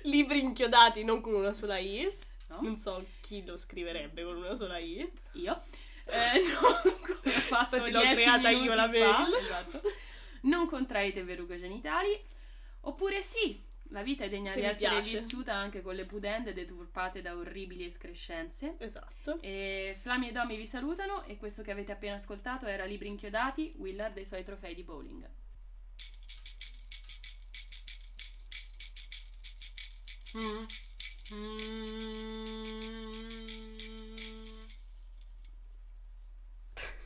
libri 0.04 0.40
inchiodati, 0.40 1.04
non 1.04 1.20
con 1.20 1.34
una 1.34 1.52
sola 1.52 1.78
I. 1.78 2.08
No? 2.48 2.58
Non 2.62 2.76
so 2.76 3.04
chi 3.20 3.44
lo 3.44 3.56
scriverebbe 3.56 4.22
con 4.22 4.36
una 4.36 4.54
sola 4.54 4.78
I. 4.78 5.10
Io. 5.32 5.62
Eh, 6.06 6.40
no, 6.52 6.60
come 6.82 7.18
ho 7.24 7.28
fatto 7.30 7.76
Infatti 7.76 7.90
l'ho 7.90 8.00
10 8.00 8.14
creata 8.22 8.50
io 8.50 8.74
la 8.74 8.82
fa, 8.84 8.88
mail. 8.88 9.34
Esatto. 9.42 9.82
Non 10.42 10.66
contraete 10.66 11.24
verruche 11.24 11.58
genitali. 11.58 12.16
Oppure 12.82 13.20
sì, 13.22 13.60
la 13.90 14.03
vita 14.03 14.25
è 14.25 14.29
degna 14.29 14.51
Se 14.51 14.61
di 14.61 14.66
essere 14.66 14.90
piace. 14.90 15.18
vissuta 15.20 15.55
anche 15.55 15.83
con 15.83 15.94
le 15.94 16.07
pudende 16.07 16.53
deturpate 16.53 17.22
da 17.22 17.37
orribili 17.37 17.85
escrescenze. 17.85 18.77
Esatto. 18.79 19.38
E 19.40 19.96
Flami 20.01 20.29
e 20.29 20.33
Domi 20.33 20.57
vi 20.57 20.66
salutano 20.66 21.22
e 21.25 21.37
questo 21.37 21.62
che 21.62 21.70
avete 21.70 21.92
appena 21.92 22.16
ascoltato 22.16 22.66
era 22.66 22.85
Libri 22.85 23.09
inchiodati, 23.09 23.75
Willard 23.77 24.16
e 24.16 24.20
i 24.22 24.25
suoi 24.25 24.44
trofei 24.44 24.75
di 24.75 24.83
bowling. 24.83 25.29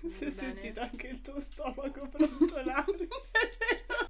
Si 0.09 0.25
è 0.25 0.31
Bene. 0.31 0.33
sentito 0.33 0.81
anche 0.81 1.07
il 1.09 1.21
tuo 1.21 1.41
stomaco 1.41 2.07
brontolare. 2.07 3.09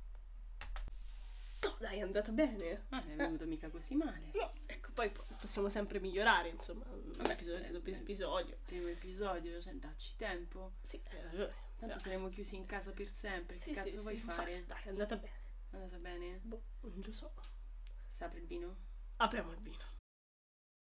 dai, 1.80 1.98
è 1.98 2.02
andata 2.02 2.30
bene. 2.30 2.84
Ah, 2.90 3.00
non 3.00 3.12
è 3.12 3.16
venuto 3.16 3.46
mica 3.46 3.70
così 3.70 3.94
male. 3.94 4.30
No, 4.34 4.52
ecco, 4.66 4.90
poi 4.92 5.08
po- 5.10 5.24
possiamo 5.40 5.68
sempre 5.70 5.98
migliorare, 5.98 6.50
insomma, 6.50 6.84
Vabbè, 6.84 7.32
episodio 7.32 7.72
dopo 7.72 7.88
episodio. 7.90 8.58
Primo 8.64 8.88
episodio, 8.88 9.60
cioè 9.60 9.72
dacci 9.74 10.14
tempo. 10.16 10.74
Sì, 10.82 11.00
hai 11.10 11.22
ragione. 11.22 11.68
Tanto 11.76 11.94
Dai. 11.94 12.04
saremo 12.04 12.28
chiusi 12.28 12.56
in 12.56 12.66
casa 12.66 12.92
per 12.92 13.10
sempre. 13.14 13.56
Sì, 13.56 13.70
che 13.70 13.76
cazzo 13.76 13.88
sì, 13.88 13.96
vuoi 13.96 14.16
sì, 14.16 14.22
fare? 14.22 14.50
infatti, 14.50 14.66
dai, 14.66 14.82
è 14.84 14.88
andata 14.88 15.16
bene. 15.16 15.38
È 15.70 15.76
andata 15.76 15.96
bene? 15.96 16.40
Boh, 16.42 16.62
non 16.82 17.00
lo 17.02 17.12
so. 17.12 17.32
Si 18.08 18.22
apre 18.22 18.40
il 18.40 18.46
vino? 18.46 18.76
Apriamo 19.16 19.52
il 19.52 19.60
vino. 19.60 19.89